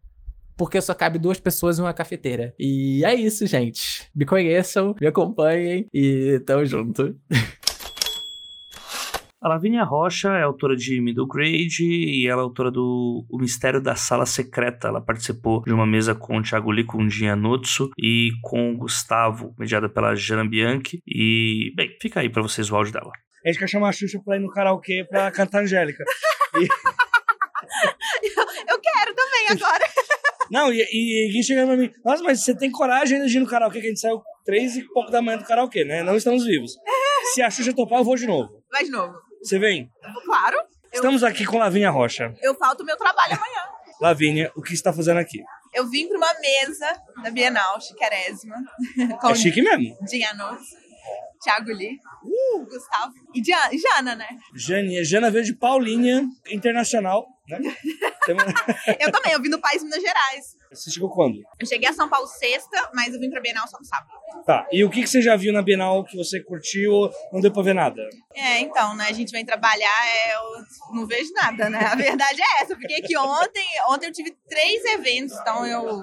[0.57, 2.55] porque só cabe duas pessoas em uma cafeteira.
[2.59, 4.09] E é isso, gente.
[4.15, 7.17] Me conheçam, me acompanhem e tamo junto.
[9.45, 13.79] A Lavínia Rocha é autora de Middle Grade e ela é autora do O Mistério
[13.79, 14.89] da Sala Secreta.
[14.89, 18.73] Ela participou de uma mesa com o Thiago Lee, com o Dinha Nutsu e com
[18.73, 20.99] o Gustavo, mediada pela Jana Bianchi.
[21.07, 23.11] E, bem, fica aí pra vocês o áudio dela.
[23.45, 26.03] A gente quer chamar a Xuxa pra ir no karaokê pra cantar Angélica.
[26.57, 28.29] E-
[28.71, 29.85] Eu quero também agora.
[30.51, 33.41] Não, e, e alguém chegando pra mim, nossa, mas você tem coragem ainda de ir
[33.41, 36.03] no karaokê, que a gente saiu três e pouco da manhã do karaokê, né?
[36.03, 36.73] Não estamos vivos.
[37.35, 38.63] Se a Xuxa topar, eu vou de novo.
[38.71, 39.15] Vai de novo.
[39.45, 39.91] Você vem?
[40.25, 40.57] Claro.
[40.57, 42.35] Eu, Estamos aqui com Lavínia Rocha.
[42.41, 43.63] eu falto meu trabalho amanhã.
[44.01, 45.43] Lavínia, o que você está fazendo aqui?
[45.73, 48.57] Eu vim pra uma mesa da Bienal, chiquerésima.
[49.31, 49.97] É chique mesmo.
[50.07, 50.69] Dinha Notes,
[51.43, 51.99] Thiago Lee,
[52.69, 54.29] Gustavo e Diana, Jana, né?
[54.55, 57.59] Jane, Jana veio de Paulinha Internacional, né?
[59.01, 60.57] Eu também, eu vim do país Minas Gerais.
[60.73, 61.37] Você chegou quando?
[61.59, 64.11] Eu cheguei a São Paulo sexta, mas eu vim pra Bienal só no sábado.
[64.47, 67.41] Tá, e o que, que você já viu na Bienal que você curtiu ou não
[67.41, 68.03] deu pra ver nada?
[68.35, 69.07] É, então, né?
[69.09, 71.79] A gente vem trabalhar, é, eu não vejo nada, né?
[71.85, 72.73] A verdade é essa.
[72.73, 76.03] Eu fiquei aqui ontem, ontem eu tive três eventos, então eu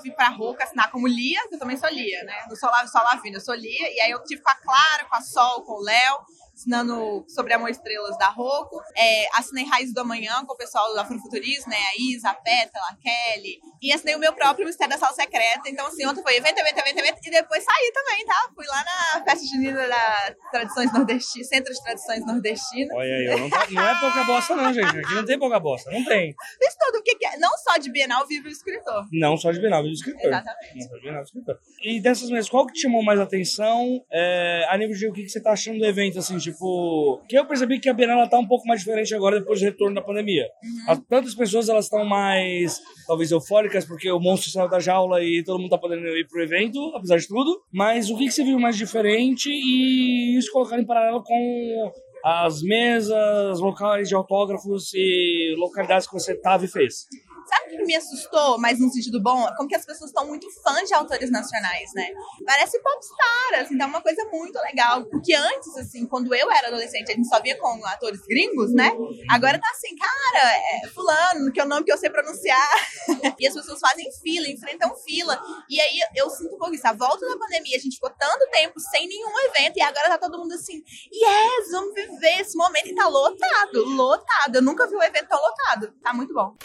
[0.00, 2.34] fui pra Roca assinar como Lia, que eu também sou Lia, né?
[2.48, 3.94] Não sou Lavina, eu sou Lia.
[3.94, 6.18] E aí eu tive com a Clara, com a Sol, com o Léo,
[6.54, 8.80] ensinando sobre Amor Estrelas da Roco.
[8.96, 11.76] É, assinei Raiz do Amanhã com o pessoal do Afrofuturismo, né?
[11.76, 13.58] A Isa, a Pétala, a Kelly.
[13.80, 15.62] E assinei o meu próprio Mistério da Sala Secreta.
[15.66, 17.18] Então, assim, ontem foi evento, evento, evento, evento.
[17.24, 18.50] E depois saí também, tá?
[18.54, 22.96] Fui lá na festa junina da Tradições Nordestinas, Centro de Tradições Nordestinas.
[22.96, 24.98] Olha aí, não, tá- não é pouca bosta não, gente.
[24.98, 26.34] Aqui não tem pouca bosta, não tem.
[26.58, 27.38] Fiz tudo o que que é.
[27.38, 29.04] Não só de Bienal vive o escritor.
[29.12, 30.26] Não só de Bienal, de escritor.
[30.26, 30.74] Exatamente.
[30.76, 31.58] Não só de Bienal, de escritor.
[31.82, 34.04] E dessas mesas, qual que te chamou mais atenção?
[34.10, 37.20] É, a nível de o que, que você tá achando do evento, assim, tipo...
[37.28, 39.64] Que eu percebi que a Bienal ela tá um pouco mais diferente agora depois do
[39.64, 40.46] retorno da pandemia.
[40.88, 45.42] As- Tantas pessoas, elas estão mais, talvez, eufóricas porque o monstro saiu da jaula e
[45.44, 47.60] todo mundo tá podendo ir pro evento, apesar de tudo.
[47.72, 51.92] Mas o que, que você viu mais diferente e isso colocar em paralelo com
[52.24, 57.06] as mesas, locais de autógrafos e localidades que você tava e fez?
[57.52, 59.46] Sabe o que me assustou, mas num sentido bom?
[59.58, 62.08] Como que as pessoas estão muito fãs de autores nacionais, né?
[62.46, 65.04] Parece popstar, assim, tá uma coisa muito legal.
[65.04, 68.90] Porque antes, assim, quando eu era adolescente, a gente só via com atores gringos, né?
[69.28, 72.70] Agora tá assim, cara, é fulano, que é o nome que eu sei pronunciar.
[73.38, 75.38] e as pessoas fazem fila, enfrentam fila.
[75.68, 76.88] E aí eu sinto um pouco isso.
[76.88, 80.18] A volta da pandemia, a gente ficou tanto tempo sem nenhum evento e agora tá
[80.18, 80.82] todo mundo assim,
[81.12, 82.86] yes, vamos viver esse momento.
[82.86, 84.56] E tá lotado, lotado.
[84.56, 85.92] Eu nunca vi um evento tão lotado.
[86.02, 86.56] Tá muito bom.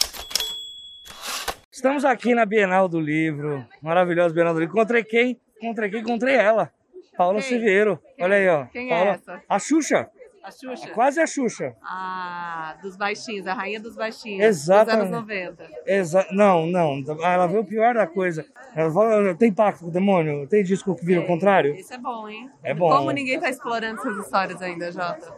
[1.78, 4.74] Estamos aqui na Bienal do Livro, maravilhosa Bienal do Livro.
[4.74, 5.40] Encontrei quem?
[5.62, 6.00] Encontrei quem?
[6.00, 6.72] Encontrei ela,
[7.16, 8.02] Paula Siveiro.
[8.20, 8.64] Olha aí, ó.
[8.66, 9.42] Quem é Paula- essa?
[9.48, 10.10] A Xuxa.
[10.42, 10.88] A Xuxa?
[10.88, 11.76] É quase a Xuxa.
[11.80, 14.44] Ah, dos baixinhos, a rainha dos baixinhos.
[14.44, 15.10] Exatamente.
[15.10, 15.70] Dos anos 90.
[15.86, 17.00] Exa não, não.
[17.22, 18.44] Ela vê o pior da coisa.
[18.74, 20.48] Ela fala, tem pacto com o demônio?
[20.48, 21.76] Tem disco que vira o contrário?
[21.76, 22.50] Isso é bom, hein?
[22.64, 22.90] É bom.
[22.90, 25.32] Como ninguém tá explorando essas histórias ainda, Jota?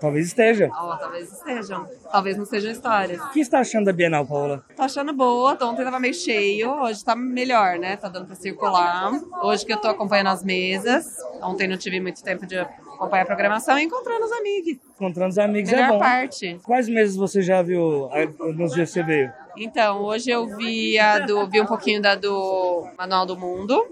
[0.00, 0.70] Talvez esteja.
[0.72, 1.86] Ó, talvez estejam.
[2.10, 3.20] Talvez não sejam histórias.
[3.20, 4.64] O que está achando da Bienal, Paula?
[4.74, 5.52] Tô achando boa.
[5.62, 6.70] Ontem tava meio cheio.
[6.70, 7.96] Hoje tá melhor, né?
[7.96, 9.12] Tá dando pra circular.
[9.42, 11.16] Hoje que eu tô acompanhando as mesas.
[11.42, 14.78] Ontem não tive muito tempo de acompanhar a programação e encontrando os amigos.
[14.94, 15.98] Encontrando os amigos Melhor é bom.
[15.98, 16.60] parte.
[16.62, 18.08] Quais meses você já viu
[18.56, 19.32] nos dias que você veio?
[19.56, 23.84] Então, hoje eu vi, a do, vi um pouquinho da do Manual do Mundo,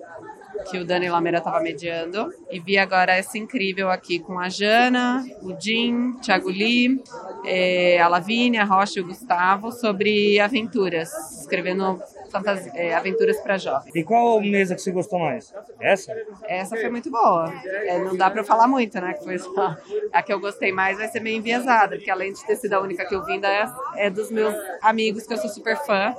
[0.68, 2.32] que o Dani Lameira estava mediando.
[2.50, 7.02] E vi agora essa incrível aqui com a Jana, o Jim, Thiago Lee,
[7.44, 11.10] eh, a Lavínia, a Rocha e o Gustavo sobre aventuras,
[11.40, 12.00] escrevendo
[12.30, 13.94] fantasia, eh, aventuras para jovens.
[13.94, 15.52] E qual mesa que você gostou mais?
[15.80, 16.14] Essa?
[16.46, 17.52] Essa foi muito boa.
[17.64, 19.14] É, não dá pra falar muito, né?
[19.14, 19.76] Que foi só.
[20.12, 22.80] A que eu gostei mais vai ser meio enviesada, porque além de ter sido a
[22.80, 23.66] única que eu vi, ainda é,
[23.96, 26.14] é dos meus amigos que eu sou super fã.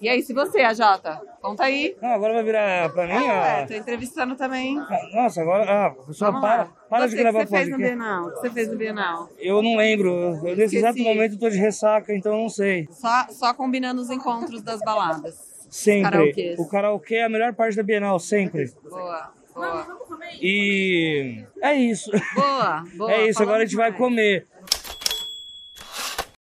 [0.00, 1.20] E aí, se você, a Jota?
[1.40, 1.96] Conta aí.
[2.02, 3.24] Não, agora vai virar pra mim?
[3.24, 4.76] É, ah, tô entrevistando também.
[5.12, 5.64] Nossa, agora.
[5.64, 7.76] Ah, pessoal, para, para Você, de gravar o que você fez no.
[7.78, 8.26] Bienal?
[8.26, 9.28] O que você fez no Bienal?
[9.38, 10.10] Eu não lembro.
[10.46, 12.88] Eu, nesse exato momento eu tô de ressaca, então eu não sei.
[12.92, 15.34] Só, só combinando os encontros das baladas.
[15.70, 16.56] Sempre.
[16.58, 18.72] O karaokê é a melhor parte da Bienal, sempre.
[18.88, 19.86] Boa, boa.
[20.40, 22.10] E é isso.
[22.34, 23.12] Boa, boa.
[23.12, 24.46] é isso, agora a gente vai comer.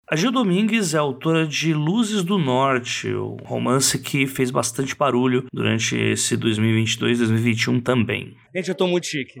[0.05, 5.47] A Gil Domingues é autora de Luzes do Norte, o romance que fez bastante barulho
[5.51, 8.35] durante esse 2022 2021 também.
[8.53, 9.39] Gente, eu tô muito chique.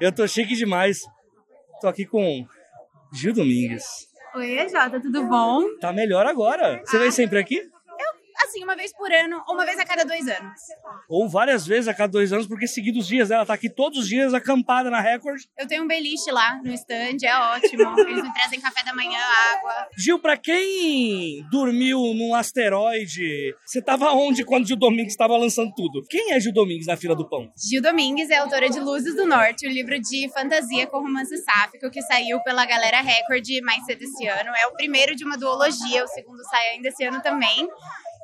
[0.00, 1.00] Eu tô chique demais.
[1.82, 2.46] Tô aqui com
[3.12, 3.84] Gil Domingues.
[4.34, 5.62] Oi, Jota, tudo bom?
[5.78, 6.80] Tá melhor agora.
[6.84, 7.60] Você vem sempre aqui?
[8.54, 10.60] Assim, uma vez por ano, ou uma vez a cada dois anos.
[11.08, 13.32] Ou várias vezes a cada dois anos, porque seguidos os dias.
[13.32, 15.40] Ela tá aqui todos os dias acampada na Record.
[15.58, 17.98] Eu tenho um beliche lá no stand, é ótimo.
[17.98, 19.88] Eles me trazem café da manhã, água.
[19.98, 26.06] Gil, pra quem dormiu num asteroide, você tava onde quando Gil Domingues estava lançando tudo?
[26.08, 27.50] Quem é Gil Domingues na fila do pão?
[27.56, 31.90] Gil Domingues é autora de Luzes do Norte, o livro de fantasia com romance sáfico
[31.90, 34.50] que saiu pela Galera Record mais cedo esse ano.
[34.50, 37.68] É o primeiro de uma duologia, o segundo sai ainda esse ano também.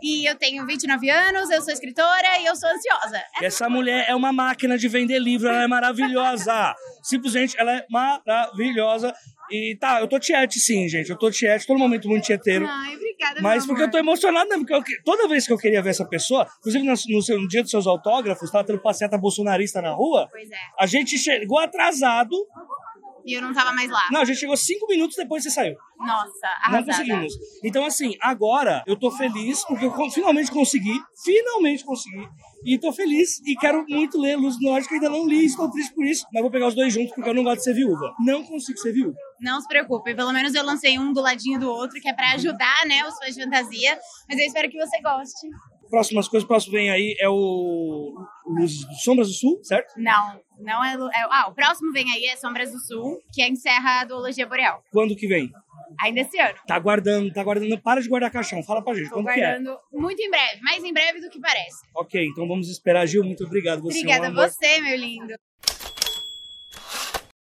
[0.02, 3.22] E eu tenho 29 anos, eu sou escritora e eu sou ansiosa.
[3.42, 6.74] Essa mulher é uma máquina de vender livro, ela é maravilhosa.
[7.02, 9.14] Simplesmente, ela é maravilhosa.
[9.50, 11.10] E tá, eu tô tiete sim, gente.
[11.10, 12.66] Eu tô tiete, todo momento muito tieteiro.
[12.68, 15.82] Ai, obrigada, Mas porque eu tô emocionado mesmo, porque eu- toda vez que eu queria
[15.82, 19.18] ver essa pessoa, inclusive no, no seu- no dia dos seus autógrafos, tava tendo passeata
[19.18, 20.54] bolsonarista na rua, Pois é.
[20.78, 22.30] a gente chegou atrasado.
[23.26, 24.08] E eu não tava mais lá.
[24.10, 25.74] Não, a gente chegou cinco minutos depois que você saiu.
[25.98, 26.86] Nossa, Não arrasada.
[26.86, 27.32] conseguimos.
[27.62, 30.98] Então, assim, agora eu tô feliz porque eu finalmente consegui.
[31.24, 32.26] Finalmente consegui.
[32.64, 35.70] E tô feliz e quero muito ler Luz do Norte, que ainda não li, estou
[35.70, 36.24] triste por isso.
[36.32, 38.14] Mas vou pegar os dois juntos porque eu não gosto de ser viúva.
[38.24, 39.14] Não consigo ser viúva.
[39.40, 42.32] Não se preocupe, pelo menos eu lancei um do ladinho do outro, que é pra
[42.32, 43.98] ajudar, né, os fãs de fantasia.
[44.28, 45.48] Mas eu espero que você goste.
[45.88, 48.14] Próximas coisas, próximo vem aí é o
[48.46, 49.92] Luz Sombras do Sul, certo?
[49.96, 51.26] Não, não é, é.
[51.30, 54.82] Ah, o próximo vem aí é Sombras do Sul, que encerra a duologia boreal.
[54.92, 55.50] Quando que vem?
[56.00, 56.54] Ainda esse ano.
[56.66, 57.78] Tá guardando, tá guardando.
[57.80, 58.62] Para de guardar caixão.
[58.62, 59.58] Fala pra gente, Tô quando que é?
[59.58, 61.84] guardando muito em breve, mais em breve do que parece.
[61.94, 63.06] Ok, então vamos esperar.
[63.06, 63.82] Gil, muito obrigado.
[63.82, 65.34] Você é um Obrigada a você, meu lindo.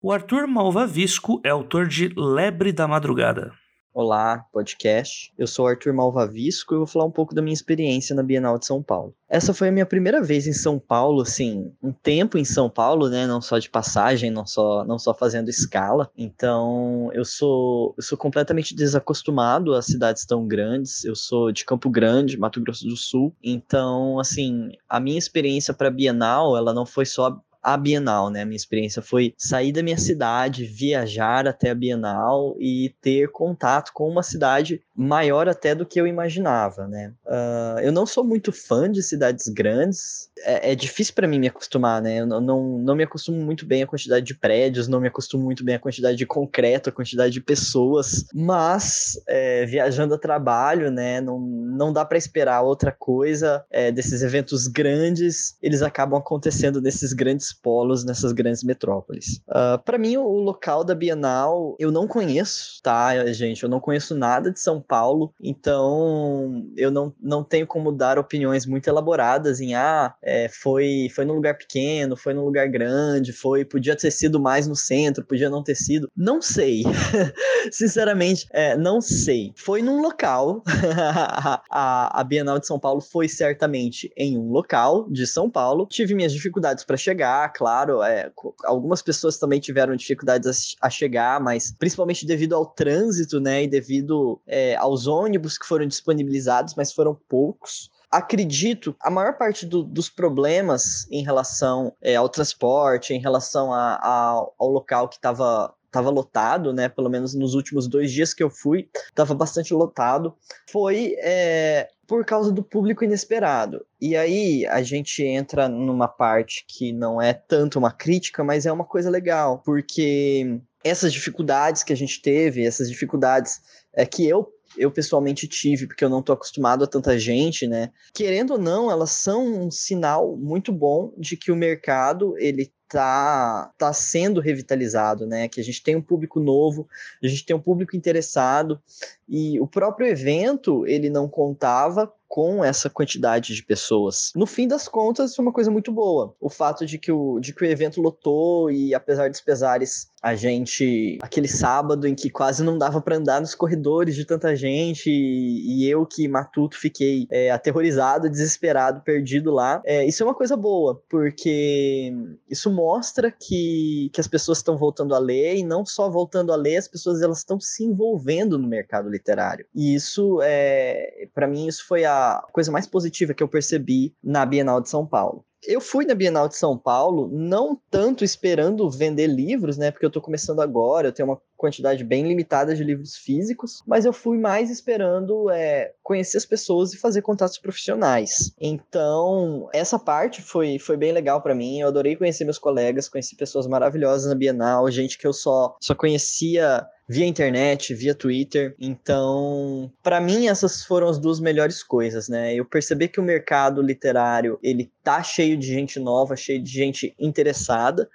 [0.01, 3.53] O Arthur Malvavisco é autor de Lebre da Madrugada.
[4.01, 5.33] Olá, podcast.
[5.37, 8.65] Eu sou Arthur Malvavisco e vou falar um pouco da minha experiência na Bienal de
[8.65, 9.13] São Paulo.
[9.27, 13.09] Essa foi a minha primeira vez em São Paulo, assim, um tempo em São Paulo,
[13.09, 13.27] né?
[13.27, 16.09] Não só de passagem, não só, não só fazendo escala.
[16.17, 21.03] Então, eu sou, eu sou completamente desacostumado a cidades tão grandes.
[21.03, 23.35] Eu sou de Campo Grande, Mato Grosso do Sul.
[23.43, 28.45] Então, assim, a minha experiência para Bienal, ela não foi só a Bienal, né?
[28.45, 34.09] Minha experiência foi sair da minha cidade, viajar até a Bienal e ter contato com
[34.09, 37.13] uma cidade maior até do que eu imaginava, né?
[37.27, 41.47] Ah, eu não sou muito fã de cidades grandes, é, é difícil para mim me
[41.47, 42.19] acostumar, né?
[42.19, 45.43] Eu não, não, não me acostumo muito bem à quantidade de prédios, não me acostumo
[45.43, 50.91] muito bem à quantidade de concreto, à quantidade de pessoas, mas é, viajando a trabalho,
[50.91, 51.21] né?
[51.21, 57.13] Não, não dá para esperar outra coisa é, desses eventos grandes, eles acabam acontecendo nesses
[57.13, 59.41] grandes polos, nessas grandes metrópoles.
[59.85, 63.63] para mim, o local da Bienal eu não conheço, tá, gente?
[63.63, 68.65] Eu não conheço nada de São Paulo, então eu não, não tenho como dar opiniões
[68.65, 73.63] muito elaboradas em ah, é, foi, foi num lugar pequeno, foi num lugar grande, foi,
[73.63, 76.09] podia ter sido mais no centro, podia não ter sido.
[76.15, 76.83] Não sei.
[77.71, 79.53] Sinceramente, é, não sei.
[79.55, 80.63] Foi num local.
[81.69, 85.87] a, a Bienal de São Paulo foi certamente em um local de São Paulo.
[85.89, 88.01] Tive minhas dificuldades para chegar, chegar, claro.
[88.03, 88.31] É,
[88.65, 93.63] algumas pessoas também tiveram dificuldades a, a chegar, mas principalmente devido ao trânsito, né?
[93.63, 97.89] E devido é, aos ônibus que foram disponibilizados, mas foram poucos.
[98.11, 103.99] Acredito, a maior parte do- dos problemas em relação é, ao transporte, em relação a-
[104.01, 106.89] a- ao local que estava tava lotado, né?
[106.89, 110.35] Pelo menos nos últimos dois dias que eu fui, estava bastante lotado.
[110.69, 113.85] Foi é, por causa do público inesperado.
[114.01, 118.71] E aí a gente entra numa parte que não é tanto uma crítica, mas é
[118.71, 123.61] uma coisa legal, porque essas dificuldades que a gente teve, essas dificuldades
[123.93, 127.91] é, que eu eu pessoalmente tive, porque eu não tô acostumado a tanta gente, né?
[128.13, 133.71] Querendo ou não, elas são um sinal muito bom de que o mercado ele tá,
[133.77, 135.47] tá sendo revitalizado, né?
[135.47, 136.87] Que a gente tem um público novo,
[137.23, 138.81] a gente tem um público interessado
[139.27, 144.31] e o próprio evento ele não contava com essa quantidade de pessoas.
[144.35, 146.35] No fim das contas, foi uma coisa muito boa.
[146.39, 150.35] O fato de que o, de que o evento lotou e apesar dos pesares, a
[150.35, 155.09] gente aquele sábado em que quase não dava para andar nos corredores de tanta gente
[155.09, 159.81] e, e eu que matuto fiquei é, aterrorizado, desesperado, perdido lá.
[159.83, 162.13] É, isso é uma coisa boa porque
[162.47, 166.55] isso mostra que, que as pessoas estão voltando a ler e não só voltando a
[166.55, 169.65] ler, as pessoas elas estão se envolvendo no mercado literário.
[169.75, 174.45] E isso é, para mim isso foi a coisa mais positiva que eu percebi na
[174.45, 175.43] Bienal de São Paulo.
[175.67, 179.91] Eu fui na Bienal de São Paulo não tanto esperando vender livros, né?
[179.91, 184.05] Porque eu tô começando agora, eu tenho uma quantidade bem limitada de livros físicos, mas
[184.05, 188.53] eu fui mais esperando é, conhecer as pessoas e fazer contatos profissionais.
[188.59, 191.81] Então, essa parte foi, foi bem legal para mim.
[191.81, 195.93] Eu adorei conhecer meus colegas, conheci pessoas maravilhosas na Bienal, gente que eu só, só
[195.93, 198.75] conhecia via internet, via Twitter.
[198.79, 202.53] Então, para mim essas foram as duas melhores coisas, né?
[202.53, 207.13] Eu percebi que o mercado literário, ele tá cheio de gente nova, cheio de gente
[207.19, 208.07] interessada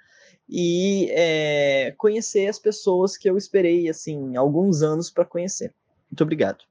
[0.47, 5.73] e é, conhecer as pessoas que eu esperei assim alguns anos para conhecer.
[6.09, 6.63] Muito obrigado.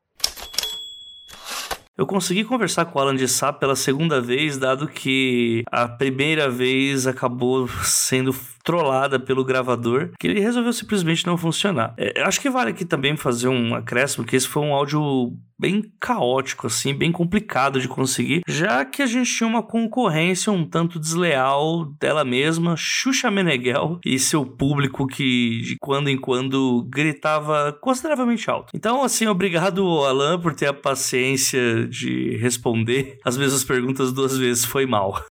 [1.96, 6.50] Eu consegui conversar com o Alan de Sá pela segunda vez, dado que a primeira
[6.50, 8.34] vez acabou sendo
[8.64, 11.94] trollada pelo gravador, que ele resolveu simplesmente não funcionar.
[11.96, 15.82] É, acho que vale aqui também fazer um acréscimo, que esse foi um áudio bem
[16.00, 20.98] caótico, assim, bem complicado de conseguir, já que a gente tinha uma concorrência um tanto
[20.98, 28.50] desleal dela mesma, Xuxa Meneghel e seu público que de quando em quando gritava consideravelmente
[28.50, 28.72] alto.
[28.74, 34.64] Então, assim, obrigado, Alan, por ter a paciência de responder as mesmas perguntas duas vezes.
[34.64, 35.24] Foi mal.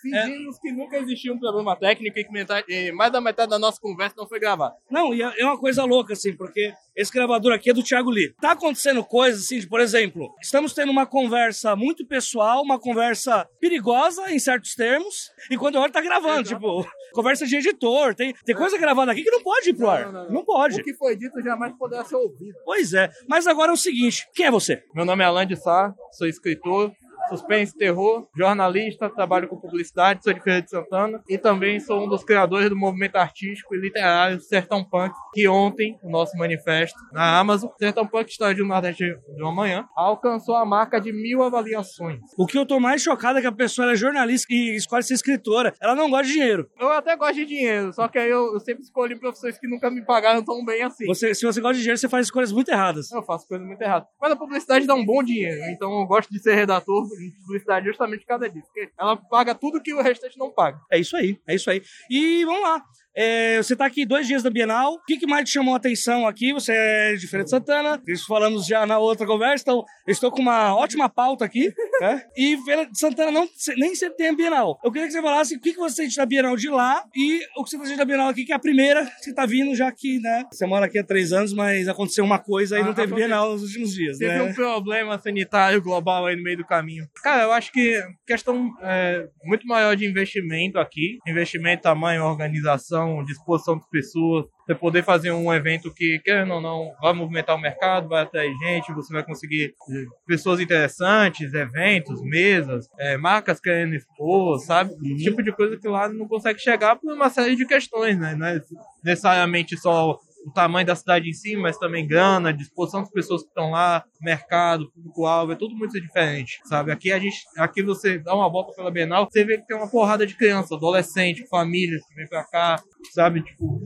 [0.00, 3.58] Fingimos que nunca existiu um problema técnico e que metade- e mais da metade da
[3.58, 4.74] nossa conversa não foi gravada.
[4.90, 8.10] Não, e é é uma coisa louca, assim, porque esse gravador aqui é do Thiago
[8.10, 8.32] Lee.
[8.40, 13.46] Tá acontecendo coisas, assim, de, por exemplo, estamos tendo uma conversa muito pessoal, uma conversa
[13.60, 18.32] perigosa em certos termos, e quando eu olho tá gravando, tipo, conversa de editor, tem,
[18.44, 20.12] tem coisa gravada aqui que não pode ir pro ar.
[20.12, 20.80] Não, pode.
[20.80, 22.56] O que foi dito jamais poderá ser ouvido.
[22.64, 24.82] Pois é, mas agora é o seguinte, quem é você?
[24.94, 26.92] Meu nome é Alain de Sá, sou escritor,
[27.28, 32.08] suspense, terror, jornalista, trabalho com publicidade, sou de Feira de Santana e também sou um
[32.08, 37.38] dos criadores do movimento artístico e literário Sertão Punk, que ontem, o nosso manifesto na
[37.38, 41.42] Amazon, Sertão Punk História de um Nordeste de uma Manhã, alcançou a marca de mil
[41.42, 42.20] avaliações.
[42.36, 45.14] O que eu tô mais chocado é que a pessoa é jornalista e escolhe ser
[45.14, 45.74] escritora.
[45.80, 46.68] Ela não gosta de dinheiro.
[46.78, 49.90] Eu até gosto de dinheiro, só que aí eu, eu sempre escolhi profissões que nunca
[49.90, 51.06] me pagaram tão bem assim.
[51.06, 53.10] Você, se você gosta de dinheiro, você faz escolhas muito erradas.
[53.10, 54.08] Eu faço coisas muito erradas.
[54.20, 57.08] Mas a publicidade dá um bom dinheiro, então eu gosto de ser redator
[57.44, 58.66] publicidade justamente por causa disso.
[58.66, 60.80] Porque ela paga tudo que o restante não paga.
[60.90, 61.82] É isso aí, é isso aí.
[62.10, 62.84] E vamos lá.
[63.20, 64.92] É, você tá aqui dois dias da Bienal.
[64.92, 66.52] O que, que mais te chamou a atenção aqui?
[66.52, 68.00] Você é de Feira de Santana.
[68.06, 69.64] Isso falamos já na outra conversa.
[69.64, 71.72] Então, eu estou com uma ótima pauta aqui.
[72.00, 72.22] né?
[72.36, 74.78] E Feira de Santana não, nem sempre tem a Bienal.
[74.84, 77.40] Eu queria que você falasse o que, que você sente da Bienal de lá e
[77.56, 79.74] o que você sente da Bienal aqui, que é a primeira que você tá vindo,
[79.74, 80.44] já que, né?
[80.52, 83.26] Você mora aqui há três anos, mas aconteceu uma coisa e não Ah, teve aconteceu.
[83.28, 84.42] Bienal nos últimos dias, Teve né?
[84.42, 87.04] um problema sanitário global aí no meio do caminho.
[87.20, 91.18] Cara, eu acho que questão é, muito maior de investimento aqui.
[91.26, 94.46] Investimento, tamanho, organização, disposição das pessoas.
[94.66, 98.54] Você poder fazer um evento que, querendo ou não, vai movimentar o mercado, vai atrair
[98.58, 104.92] gente, você vai conseguir eh, pessoas interessantes, eventos, mesas, eh, marcas querendo expor, sabe?
[105.02, 108.34] Esse tipo de coisa que lá não consegue chegar por uma série de questões, né?
[108.34, 108.60] Não é
[109.02, 113.48] necessariamente só o tamanho da cidade em si, mas também grana, disposição das pessoas que
[113.48, 116.90] estão lá, mercado, público-alvo, é tudo muito diferente, sabe?
[116.92, 119.90] Aqui a gente, aqui você dá uma volta pela Bienal, você vê que tem uma
[119.90, 122.82] porrada de criança, adolescente, famílias que vem pra cá,
[123.12, 123.42] sabe?
[123.42, 123.80] Tipo,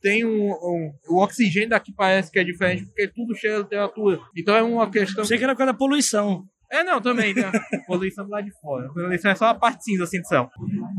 [0.00, 4.20] tem um, um- o oxigênio daqui parece que é diferente porque tudo cheira de literatura.
[4.36, 5.24] Então é uma questão.
[5.24, 6.44] Sei que era por causa da poluição.
[6.72, 7.52] É, não, também, né?
[7.86, 8.88] Poluição lado de fora.
[8.88, 10.48] Poluição é só a parte cinza, assim, céu.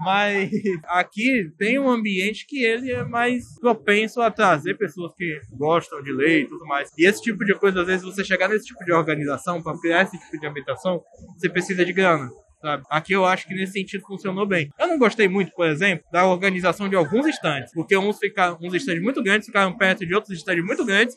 [0.06, 0.52] Mas
[0.86, 6.14] aqui tem um ambiente que ele é mais propenso a trazer pessoas que gostam de
[6.14, 6.92] ler e tudo mais.
[6.96, 10.04] E esse tipo de coisa, às vezes, você chegar nesse tipo de organização, para criar
[10.04, 11.02] esse tipo de ambientação,
[11.36, 12.30] você precisa de grana.
[12.62, 12.84] Sabe?
[12.90, 14.70] Aqui eu acho que nesse sentido funcionou bem.
[14.80, 18.74] Eu não gostei muito, por exemplo, da organização de alguns estandes, porque uns ficaram, uns
[18.74, 21.14] estandes muito grandes ficaram perto de outros estandes muito grandes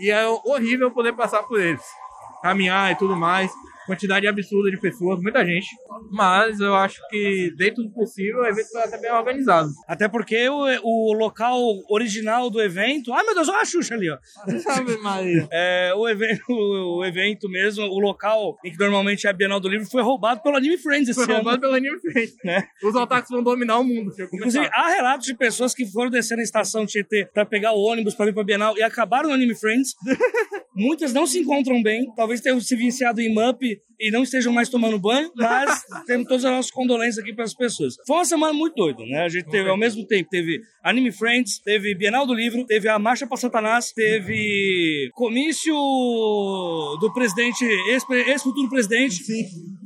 [0.00, 1.82] e é horrível poder passar por eles,
[2.42, 3.50] caminhar e tudo mais
[3.88, 5.66] quantidade absurda de pessoas, muita gente.
[6.10, 9.70] Mas eu acho que, dentro do possível, o evento foi até bem organizado.
[9.88, 11.58] Até porque o, o local
[11.88, 13.14] original do evento.
[13.14, 14.18] Ai meu Deus, olha a Xuxa ali, ó.
[14.60, 15.48] Sabe, Maria?
[15.50, 19.68] É, o, evento, o evento mesmo, o local em que normalmente é a Bienal do
[19.68, 21.36] Livro, foi roubado pelo Anime Friends esse Foi ano.
[21.36, 22.36] roubado pelo Anime Friends.
[22.44, 22.62] Né?
[22.82, 24.12] Os otakus vão dominar o mundo.
[24.32, 28.14] Inclusive, há relatos de pessoas que foram descer na estação Tietê pra pegar o ônibus
[28.14, 29.94] pra vir pra Bienal e acabaram no Anime Friends.
[30.78, 34.68] Muitas não se encontram bem, talvez tenham se viciado em MUP e não estejam mais
[34.68, 37.94] tomando banho, mas temos todas as nossas condolências aqui para as pessoas.
[38.06, 39.22] Foi uma semana muito doida, né?
[39.22, 42.98] A gente teve, ao mesmo tempo, teve Anime Friends, teve Bienal do Livro, teve a
[42.98, 45.74] Marcha para Satanás, teve comício
[47.00, 49.16] do presidente, ex- ex-futuro presidente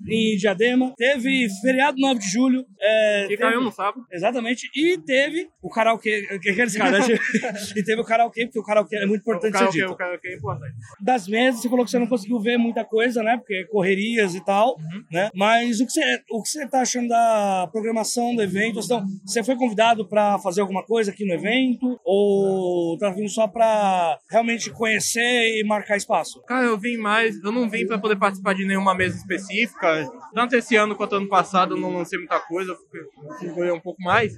[0.09, 2.65] em Diadema, teve feriado 9 de julho.
[2.81, 4.05] É, Que teve- caiu no sábado.
[4.13, 4.69] Exatamente.
[4.75, 7.15] E teve o karaokê, que é aqueles caras, né?
[7.77, 9.97] e teve o karaokê, porque o karaokê é muito importante O ser karaokê, dito o
[9.97, 10.75] karaokê é importante.
[11.01, 13.37] das mesas, você falou que você não conseguiu ver muita coisa, né?
[13.37, 14.77] Porque correrias e tal,
[15.11, 15.31] né?
[15.35, 18.81] Mas o que você, o que você tá achando da programação do evento?
[18.81, 22.01] Então, você foi convidado para fazer alguma coisa aqui no evento?
[22.05, 26.43] Ou tá vindo só para realmente conhecer e marcar espaço?
[26.43, 27.37] Cara, eu vim mais.
[27.43, 29.92] Eu não vim pra poder participar de nenhuma mesa específica.
[30.35, 34.03] Tanto esse ano quanto ano passado eu não lancei muita coisa, eu segurei um pouco
[34.03, 34.33] mais.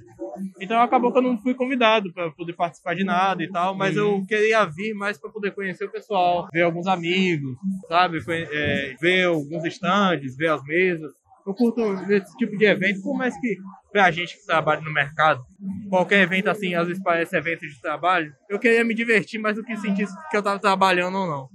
[0.59, 3.95] Então acabou que eu não fui convidado pra poder participar de nada e tal, mas
[3.95, 7.55] eu queria vir mais pra poder conhecer o pessoal, ver alguns amigos,
[7.87, 8.19] sabe?
[8.27, 11.11] É, ver alguns estandes, ver as mesas.
[11.45, 11.81] Eu curto
[12.11, 13.57] esse tipo de evento, por mais que
[13.91, 15.45] pra gente que trabalha no mercado,
[15.89, 19.63] qualquer evento assim, às vezes parece evento de trabalho, eu queria me divertir mais do
[19.63, 21.49] que sentir que eu tava trabalhando ou não.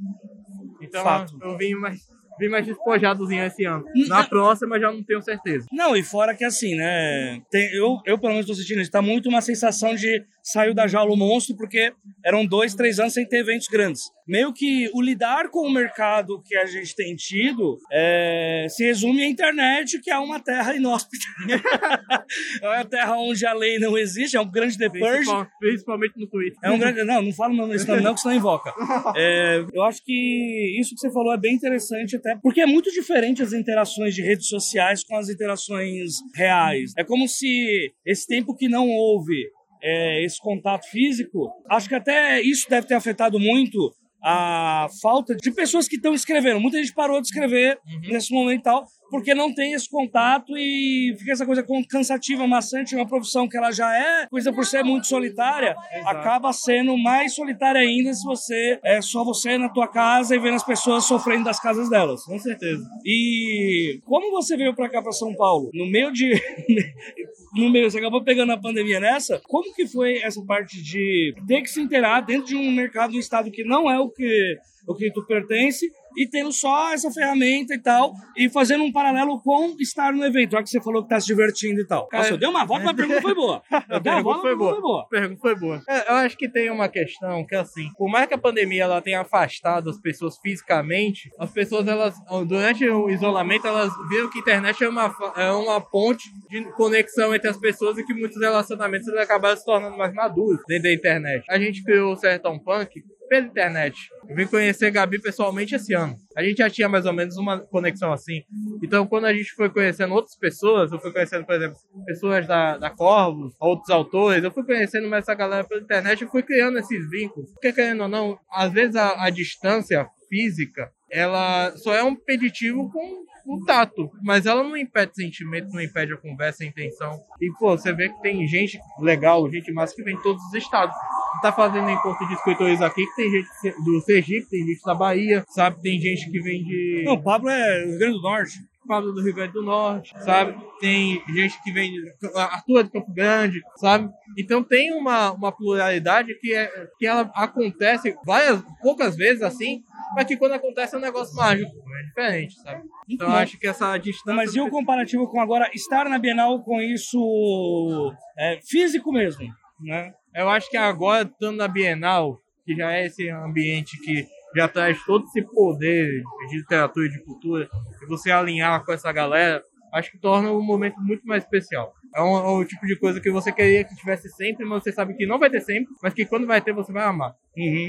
[0.80, 1.36] Então Fato.
[1.42, 2.08] eu vim mais,
[2.40, 3.84] vim mais despojadozinho esse ano.
[4.08, 5.66] Na próxima já não tenho certeza.
[5.70, 7.40] Não, e fora que assim, né?
[7.50, 8.90] tem- eu, eu, pelo menos, tô sentindo isso.
[8.90, 11.92] Tá muito uma sensação de saiu da jaula o monstro, porque
[12.24, 14.02] eram dois, três anos sem ter eventos grandes.
[14.30, 19.24] Meio que o lidar com o mercado que a gente tem tido é, se resume
[19.24, 21.24] à internet, que é uma terra inóspita.
[22.62, 25.08] é uma terra onde a lei não existe, é um grande The Purge.
[25.08, 26.58] Principal- Principalmente no Twitter.
[26.62, 27.02] É um grande.
[27.02, 28.72] Não, não falo não, isso não, não, que senão invoca.
[29.16, 32.88] É, eu acho que isso que você falou é bem interessante, até porque é muito
[32.92, 36.92] diferente as interações de redes sociais com as interações reais.
[36.96, 39.50] É como se esse tempo que não houve
[39.82, 43.92] é, esse contato físico, acho que até isso deve ter afetado muito
[44.22, 46.60] a falta de pessoas que estão escrevendo.
[46.60, 51.14] Muita gente parou de escrever nesse momento e tal, porque não tem esse contato e
[51.18, 55.06] fica essa coisa cansativa, maçante, uma profissão que ela já é, coisa por ser muito
[55.06, 60.38] solitária, acaba sendo mais solitária ainda se você é só você na tua casa e
[60.38, 62.24] vendo as pessoas sofrendo das casas delas.
[62.24, 62.82] Com certeza.
[63.04, 66.30] E como você veio pra cá, pra São Paulo, no meio de.
[67.54, 71.62] no meio, você acabou pegando a pandemia nessa, como que foi essa parte de ter
[71.62, 74.56] que se inteirar dentro de um mercado, um estado que não é o que,
[74.86, 75.86] o que tu pertence,
[76.16, 80.52] e tendo só essa ferramenta e tal, e fazendo um paralelo com estar no evento,
[80.52, 82.08] já que você falou que tá se divertindo e tal.
[82.12, 83.62] Nossa, eu dei uma volta, mas a pergunta foi boa.
[83.90, 84.80] Eu A dei uma pergunta volta, foi mas a pergunta foi boa.
[84.80, 85.02] boa.
[85.02, 85.82] A pergunta foi boa.
[85.88, 89.02] É, eu acho que tem uma questão que, assim, por mais que a pandemia ela
[89.02, 92.14] tenha afastado as pessoas fisicamente, as pessoas, elas,
[92.46, 97.34] durante o isolamento, elas viram que a internet é uma, é uma ponte de conexão
[97.34, 101.44] entre as pessoas e que muitos relacionamentos acabaram se tornando mais maduros dentro da internet.
[101.48, 103.96] A gente criou o Sertão Punk pela internet.
[104.28, 106.16] Eu vim conhecer a Gabi pessoalmente esse ano.
[106.36, 108.42] A gente já tinha mais ou menos uma conexão assim.
[108.82, 112.76] Então, quando a gente foi conhecendo outras pessoas, eu fui conhecendo, por exemplo, pessoas da,
[112.76, 116.78] da Corvus, outros autores, eu fui conhecendo mais essa galera pela internet e fui criando
[116.78, 117.52] esses vínculos.
[117.52, 122.90] Porque, querendo ou não, às vezes a, a distância física, ela só é um impeditivo
[122.90, 127.20] com o tato, mas ela não impede sentimento, não impede a conversa, a intenção.
[127.40, 130.54] E, pô, você vê que tem gente legal, gente massa que vem de todos os
[130.54, 130.94] estados.
[131.42, 133.48] Tá fazendo encontro de escritores aqui, que tem gente
[133.84, 135.80] do Sergipe, tem gente da Bahia, sabe?
[135.82, 137.02] Tem gente que vem de.
[137.04, 138.69] Não, o Pablo é do Rio Grande do Norte.
[138.90, 140.60] Pablo do Rio Grande do Norte, sabe?
[140.80, 141.92] Tem gente que vem
[142.34, 144.10] Arthur de Campo Grande, sabe?
[144.36, 146.68] Então tem uma, uma pluralidade que, é,
[146.98, 149.84] que ela acontece várias, poucas vezes assim,
[150.16, 152.82] mas que quando acontece é um negócio mágico, é diferente, sabe?
[153.08, 154.34] Então eu acho que essa distância.
[154.34, 159.46] Mas e o comparativo com agora estar na Bienal com isso é, físico mesmo,
[159.78, 160.12] né?
[160.34, 165.02] Eu acho que agora, estando na Bienal, que já é esse ambiente que já traz
[165.04, 167.68] todo esse poder de literatura e de cultura,
[168.02, 171.92] e você alinhar com essa galera, acho que torna um momento muito mais especial.
[172.14, 174.92] É um, é um tipo de coisa que você queria que tivesse sempre, mas você
[174.92, 177.34] sabe que não vai ter sempre, mas que quando vai ter você vai amar.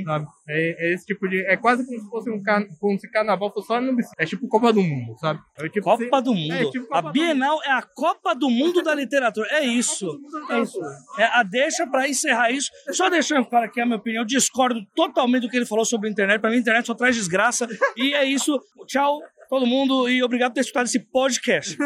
[0.03, 0.26] Sabe?
[0.49, 1.45] É, é esse tipo de.
[1.45, 2.64] É quase como se fosse um car...
[2.80, 5.40] como se carnaval fosse só no É tipo Copa do Mundo, sabe?
[5.60, 6.53] É tipo Copa se- do Mundo.
[6.53, 9.48] É, tipo a Bienal é a Copa do Mundo da literatura.
[9.52, 10.19] É isso.
[10.49, 10.80] É isso.
[11.18, 12.69] É a deixa pra encerrar isso.
[12.91, 14.23] Só deixando claro aqui a minha opinião.
[14.23, 16.40] Eu discordo totalmente do que ele falou sobre a internet.
[16.41, 17.68] Pra mim, a internet só traz desgraça.
[17.95, 18.60] E é isso.
[18.88, 19.19] Tchau,
[19.52, 20.07] todo mundo.
[20.07, 21.78] E obrigado por ter escutado esse podcast.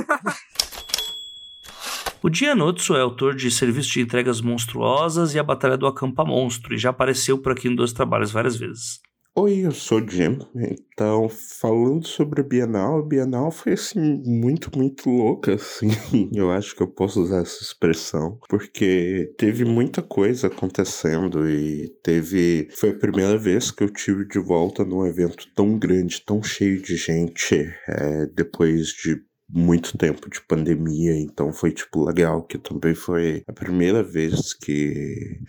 [2.24, 6.74] O Gianotsu é autor de Serviço de Entregas Monstruosas e A Batalha do Acampa Monstro,
[6.74, 9.00] e já apareceu por aqui em dois trabalhos várias vezes.
[9.38, 10.40] Oi, eu sou o Jim.
[10.56, 15.90] Então, falando sobre a Bienal, a Bienal foi assim muito, muito louca, assim.
[16.34, 22.70] Eu acho que eu posso usar essa expressão, porque teve muita coisa acontecendo e teve
[22.78, 26.82] foi a primeira vez que eu tive de volta num evento tão grande, tão cheio
[26.82, 27.56] de gente,
[27.90, 33.54] é, depois de muito tempo de pandemia, então foi tipo legal que também foi a
[33.54, 35.40] primeira vez que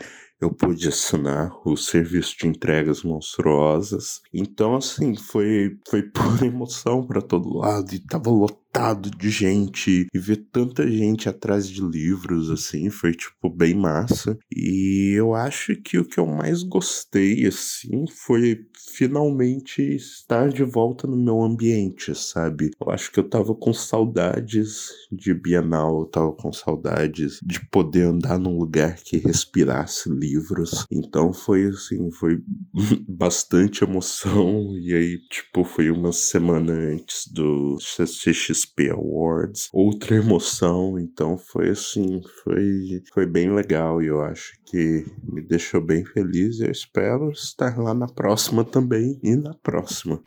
[0.41, 4.21] eu pude assinar o serviço de entregas monstruosas.
[4.33, 10.19] Então, assim, foi, foi pura emoção para todo lado e tava lotado de gente e
[10.19, 14.37] ver tanta gente atrás de livros, assim, foi, tipo, bem massa.
[14.55, 21.07] E eu acho que o que eu mais gostei, assim, foi finalmente estar de volta
[21.07, 22.71] no meu ambiente, sabe?
[22.79, 28.03] Eu acho que eu tava com saudades de Bienal, eu tava com saudades de poder
[28.03, 30.87] andar num lugar que respirasse livros.
[30.91, 32.39] Então foi assim, foi
[33.09, 34.77] bastante emoção.
[34.79, 40.99] E aí, tipo, foi uma semana antes do CCXP Awards, outra emoção.
[40.99, 46.61] Então foi assim, foi, foi bem legal e eu acho que me deixou bem feliz.
[46.61, 50.21] Eu espero estar lá na próxima também e na próxima.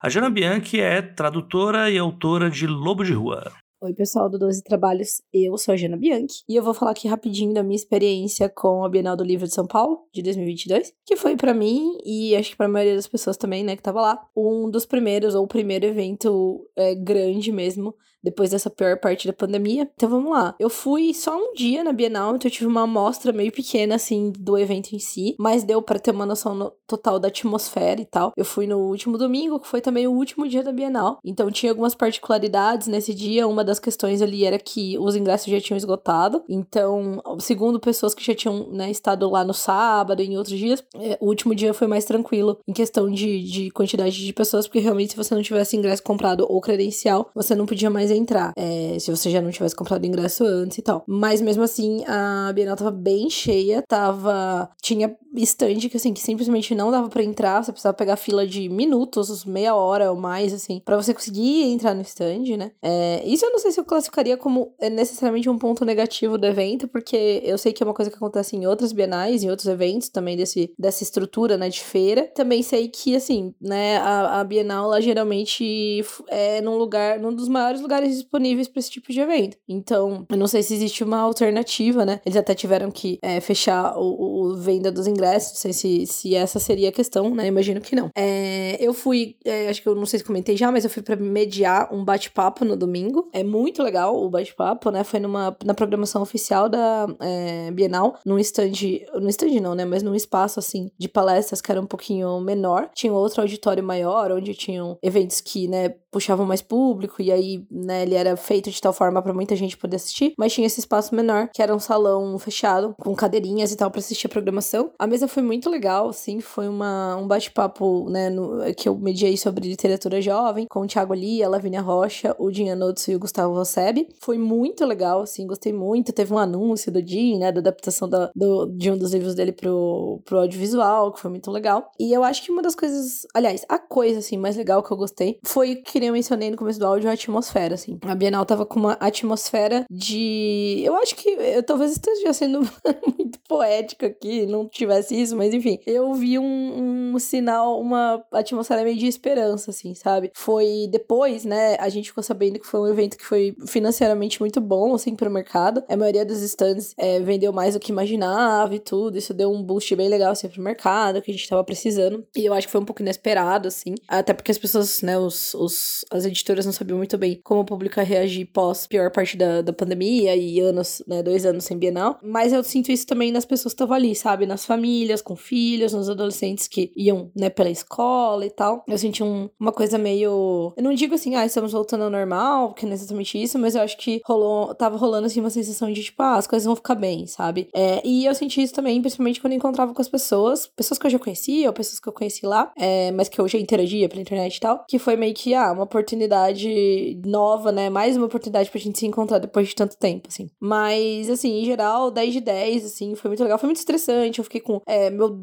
[0.00, 3.52] A Jana Bianchi é tradutora e autora de Lobo de Rua.
[3.84, 7.08] Oi, pessoal do 12 Trabalhos, eu sou a Jana Bianchi e eu vou falar aqui
[7.08, 11.16] rapidinho da minha experiência com a Bienal do Livro de São Paulo de 2022, que
[11.16, 14.24] foi pra mim e acho que pra maioria das pessoas também, né, que tava lá,
[14.36, 17.92] um dos primeiros ou o primeiro evento é, grande mesmo
[18.22, 19.88] depois dessa pior parte da pandemia.
[19.94, 20.54] Então vamos lá.
[20.58, 24.32] Eu fui só um dia na Bienal, então eu tive uma amostra meio pequena assim
[24.38, 28.04] do evento em si, mas deu pra ter uma noção no- total da atmosfera e
[28.04, 28.32] tal.
[28.36, 31.18] Eu fui no último domingo, que foi também o último dia da Bienal.
[31.24, 33.46] Então tinha algumas particularidades nesse dia.
[33.48, 36.42] Uma das questões ali era que os ingressos já tinham esgotado.
[36.48, 40.82] Então, segundo pessoas que já tinham né, estado lá no sábado e em outros dias,
[40.96, 44.78] é, o último dia foi mais tranquilo em questão de, de quantidade de pessoas, porque
[44.78, 48.52] realmente se você não tivesse ingresso comprado ou credencial, você não podia mais entrar.
[48.56, 51.04] é, se você já não tivesse comprado ingresso antes e tal.
[51.06, 54.70] Mas mesmo assim, a Bienal tava bem cheia, tava.
[54.80, 58.68] Tinha stand que assim, que simplesmente não dava pra entrar, você precisava pegar fila de
[58.68, 62.72] minutos, meia hora ou mais, assim, pra você conseguir entrar no stand, né?
[62.82, 66.46] É, isso eu não sei se eu classificaria como é, necessariamente um ponto negativo do
[66.46, 69.68] evento, porque eu sei que é uma coisa que acontece em outras bienais, em outros
[69.68, 72.30] eventos também desse, dessa estrutura, né, de feira.
[72.34, 77.48] Também sei que, assim, né, a, a Bienal, ela geralmente é num lugar, num dos
[77.48, 79.56] maiores lugares disponíveis pra esse tipo de evento.
[79.68, 82.20] Então, eu não sei se existe uma alternativa, né?
[82.24, 86.34] Eles até tiveram que é, fechar o, o venda dos ingressos, não sei se, se
[86.34, 87.46] essa seria a questão, né?
[87.46, 88.10] Imagino que não.
[88.16, 91.02] É, eu fui, é, acho que eu não sei se comentei já, mas eu fui
[91.02, 93.28] pra mediar um bate-papo no domingo.
[93.32, 95.04] É muito legal o bate-papo, né?
[95.04, 98.72] Foi numa, na programação oficial da é, Bienal, num stand,
[99.14, 99.84] no stand não, né?
[99.84, 102.90] Mas num espaço, assim, de palestras que era um pouquinho menor.
[102.94, 108.02] Tinha outro auditório maior, onde tinham eventos que, né, puxavam mais público, e aí, né,
[108.02, 111.14] ele era feito de tal forma pra muita gente poder assistir, mas tinha esse espaço
[111.14, 114.90] menor, que era um salão fechado, com cadeirinhas e tal, pra assistir a programação.
[114.98, 119.36] A mesa foi muito legal, assim, foi uma, um bate-papo, né, no- que eu mediei
[119.36, 122.76] sobre literatura jovem, com o Thiago Lia, a Lavínia Rocha, o Dinha
[123.08, 124.06] e o Gustavo Rosseb.
[124.20, 126.12] Foi muito legal, assim, gostei muito.
[126.12, 129.52] Teve um anúncio do Din, né, da adaptação da- do, de um dos livros dele
[129.52, 131.90] pro, pro audiovisual, que foi muito legal.
[131.98, 134.96] E eu acho que uma das coisas, aliás, a coisa, assim, mais legal que eu
[134.96, 137.96] gostei foi que nem eu mencionei no começo do áudio, a atmosfera, assim.
[138.02, 140.82] A Bienal tava com uma atmosfera de.
[140.84, 142.60] Eu acho que eu talvez esteja sendo
[143.16, 145.78] muito poética aqui, não tivesse isso, mas enfim.
[145.86, 150.32] Eu vi um, um sinal, uma atmosfera meio de esperança, assim, sabe?
[150.34, 151.76] Foi depois, né?
[151.78, 155.30] A gente ficou sabendo que foi um evento que foi financeiramente muito bom, assim, pro
[155.30, 155.84] mercado.
[155.88, 159.16] A maioria dos stands é, vendeu mais do que imaginava e tudo.
[159.16, 162.26] Isso deu um boost bem legal, assim, pro mercado, que a gente tava precisando.
[162.34, 163.94] E eu acho que foi um pouco inesperado, assim.
[164.08, 167.64] Até porque as pessoas, né, os, os, as editoras não sabiam muito bem como o
[167.64, 172.18] público reagir pós pior parte da, da pandemia e anos, né, dois anos sem Bienal.
[172.22, 174.46] Mas eu sinto isso também nas nas pessoas que estavam ali, sabe?
[174.46, 178.84] Nas famílias, com filhos, nos adolescentes que iam, né, pela escola e tal.
[178.86, 180.72] Eu senti um, uma coisa meio.
[180.76, 183.74] Eu não digo assim, ah, estamos voltando ao normal, porque não é exatamente isso, mas
[183.74, 186.76] eu acho que rolou, tava rolando assim uma sensação de tipo, ah, as coisas vão
[186.76, 187.68] ficar bem, sabe?
[187.74, 191.06] É, e eu senti isso também, principalmente quando eu encontrava com as pessoas, pessoas que
[191.06, 194.08] eu já conhecia, ou pessoas que eu conheci lá, é, mas que eu já interagia
[194.08, 197.90] pela internet e tal, que foi meio que, ah, uma oportunidade nova, né?
[197.90, 200.48] Mais uma oportunidade pra gente se encontrar depois de tanto tempo, assim.
[200.60, 203.58] Mas, assim, em geral, 10 de 10, assim, foi muito legal.
[203.58, 205.36] Foi muito estressante, eu fiquei com, é, meu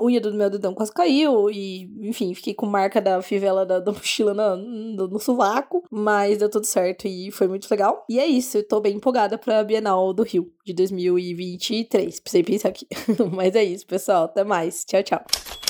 [0.00, 3.92] unha do meu dedão quase caiu, e, enfim, fiquei com marca da fivela da, da
[3.92, 8.04] mochila no, no, no sovaco, mas deu tudo certo e foi muito legal.
[8.08, 12.20] E é isso, eu tô bem empolgada pra Bienal do Rio de 2023.
[12.20, 12.86] Precisei pensar aqui.
[13.32, 14.24] mas é isso, pessoal.
[14.24, 14.84] Até mais.
[14.84, 15.65] Tchau, tchau.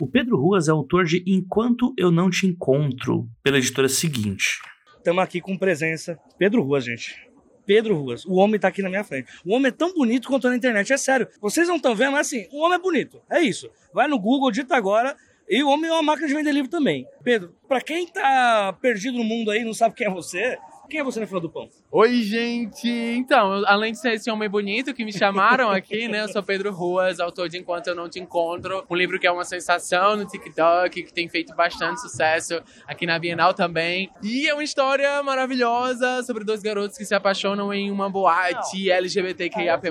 [0.00, 4.58] O Pedro Ruas é autor de Enquanto Eu Não Te Encontro, pela editora seguinte.
[4.96, 6.18] Estamos aqui com presença.
[6.38, 7.28] Pedro Ruas, gente.
[7.66, 8.24] Pedro Ruas.
[8.24, 9.30] O homem tá aqui na minha frente.
[9.44, 11.28] O homem é tão bonito quanto na internet, é sério.
[11.38, 13.20] Vocês não estão vendo, mas assim, o homem é bonito.
[13.30, 13.68] É isso.
[13.92, 15.14] Vai no Google, dita agora.
[15.46, 17.06] E o homem é uma máquina de vender livro também.
[17.22, 20.56] Pedro, pra quem tá perdido no mundo aí, não sabe quem é você,
[20.90, 21.68] quem é você na fila do pão?
[21.92, 22.88] Oi, gente!
[22.88, 26.22] Então, além de ser esse homem bonito que me chamaram aqui, né?
[26.22, 28.84] Eu sou Pedro Ruas, autor de Enquanto Eu Não Te Encontro.
[28.90, 33.18] Um livro que é uma sensação no TikTok, que tem feito bastante sucesso aqui na
[33.20, 34.10] Bienal também.
[34.20, 39.90] E é uma história maravilhosa sobre dois garotos que se apaixonam em uma boate LGBTQIAP+.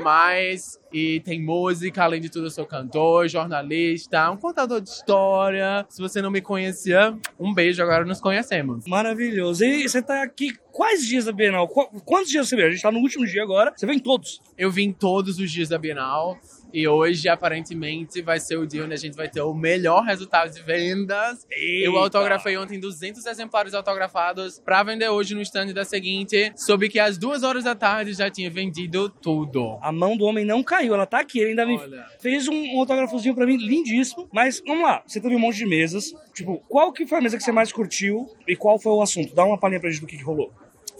[0.91, 5.85] E tem música, além de tudo eu sou cantor, jornalista, um contador de história.
[5.87, 8.85] Se você não me conhecia, um beijo, agora nos conhecemos.
[8.87, 9.63] Maravilhoso.
[9.63, 11.67] E você tá aqui quais dias da Bienal?
[11.67, 12.69] Qu- Quantos dias você veio?
[12.69, 13.73] A gente tá no último dia agora.
[13.75, 14.41] Você vem em todos?
[14.57, 16.37] Eu vim todos os dias da Bienal.
[16.71, 20.53] E hoje, aparentemente, vai ser o dia onde a gente vai ter o melhor resultado
[20.53, 21.45] de vendas.
[21.83, 26.53] Eu autografei ontem 200 exemplares autografados pra vender hoje no stand da seguinte.
[26.55, 29.77] Soube que às duas horas da tarde já tinha vendido tudo.
[29.81, 31.39] A mão do homem não caiu, ela tá aqui.
[31.39, 31.77] Ele ainda me
[32.21, 34.29] fez um, autógrafozinho pra mim, lindíssimo.
[34.31, 36.13] Mas vamos lá, você teve um monte de mesas.
[36.33, 39.35] Tipo, qual que foi a mesa que você mais curtiu e qual foi o assunto?
[39.35, 40.53] Dá uma palhinha pra gente do que, que rolou.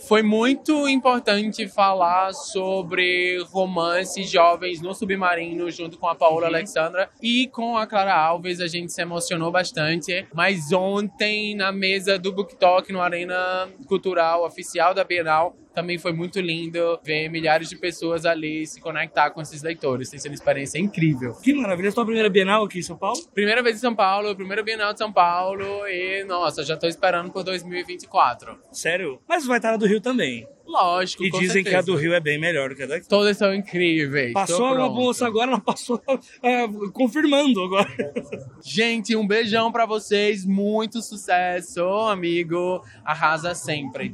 [0.10, 7.48] Foi muito importante falar sobre romances jovens no submarino, junto com a Paola Alexandra e
[7.50, 8.60] com a Clara Alves.
[8.60, 10.26] A gente se emocionou bastante.
[10.34, 16.12] Mas ontem, na mesa do Book Talk, no Arena Cultural Oficial da Bienal, também foi
[16.12, 20.10] muito lindo ver milhares de pessoas ali se conectar com esses leitores.
[20.10, 21.34] Tem sido uma experiência incrível.
[21.42, 21.90] Que maravilha.
[21.90, 23.18] Sua primeira Bienal aqui em São Paulo?
[23.34, 27.32] Primeira vez em São Paulo, primeira Bienal de São Paulo e, nossa, já tô esperando
[27.32, 28.60] por 2024.
[28.74, 29.22] Sério?
[29.26, 30.46] Mas vai estar na do Rio também.
[30.68, 32.02] Lógico, E dizem que a do certeza.
[32.02, 33.08] Rio é bem melhor do que a daqui.
[33.08, 34.34] Todas são incríveis.
[34.34, 34.94] Passou pronto.
[34.94, 36.00] moça agora, ela passou
[36.44, 37.90] é, confirmando agora.
[38.62, 42.84] Gente, um beijão pra vocês, muito sucesso, amigo.
[43.04, 44.14] Arrasa sempre.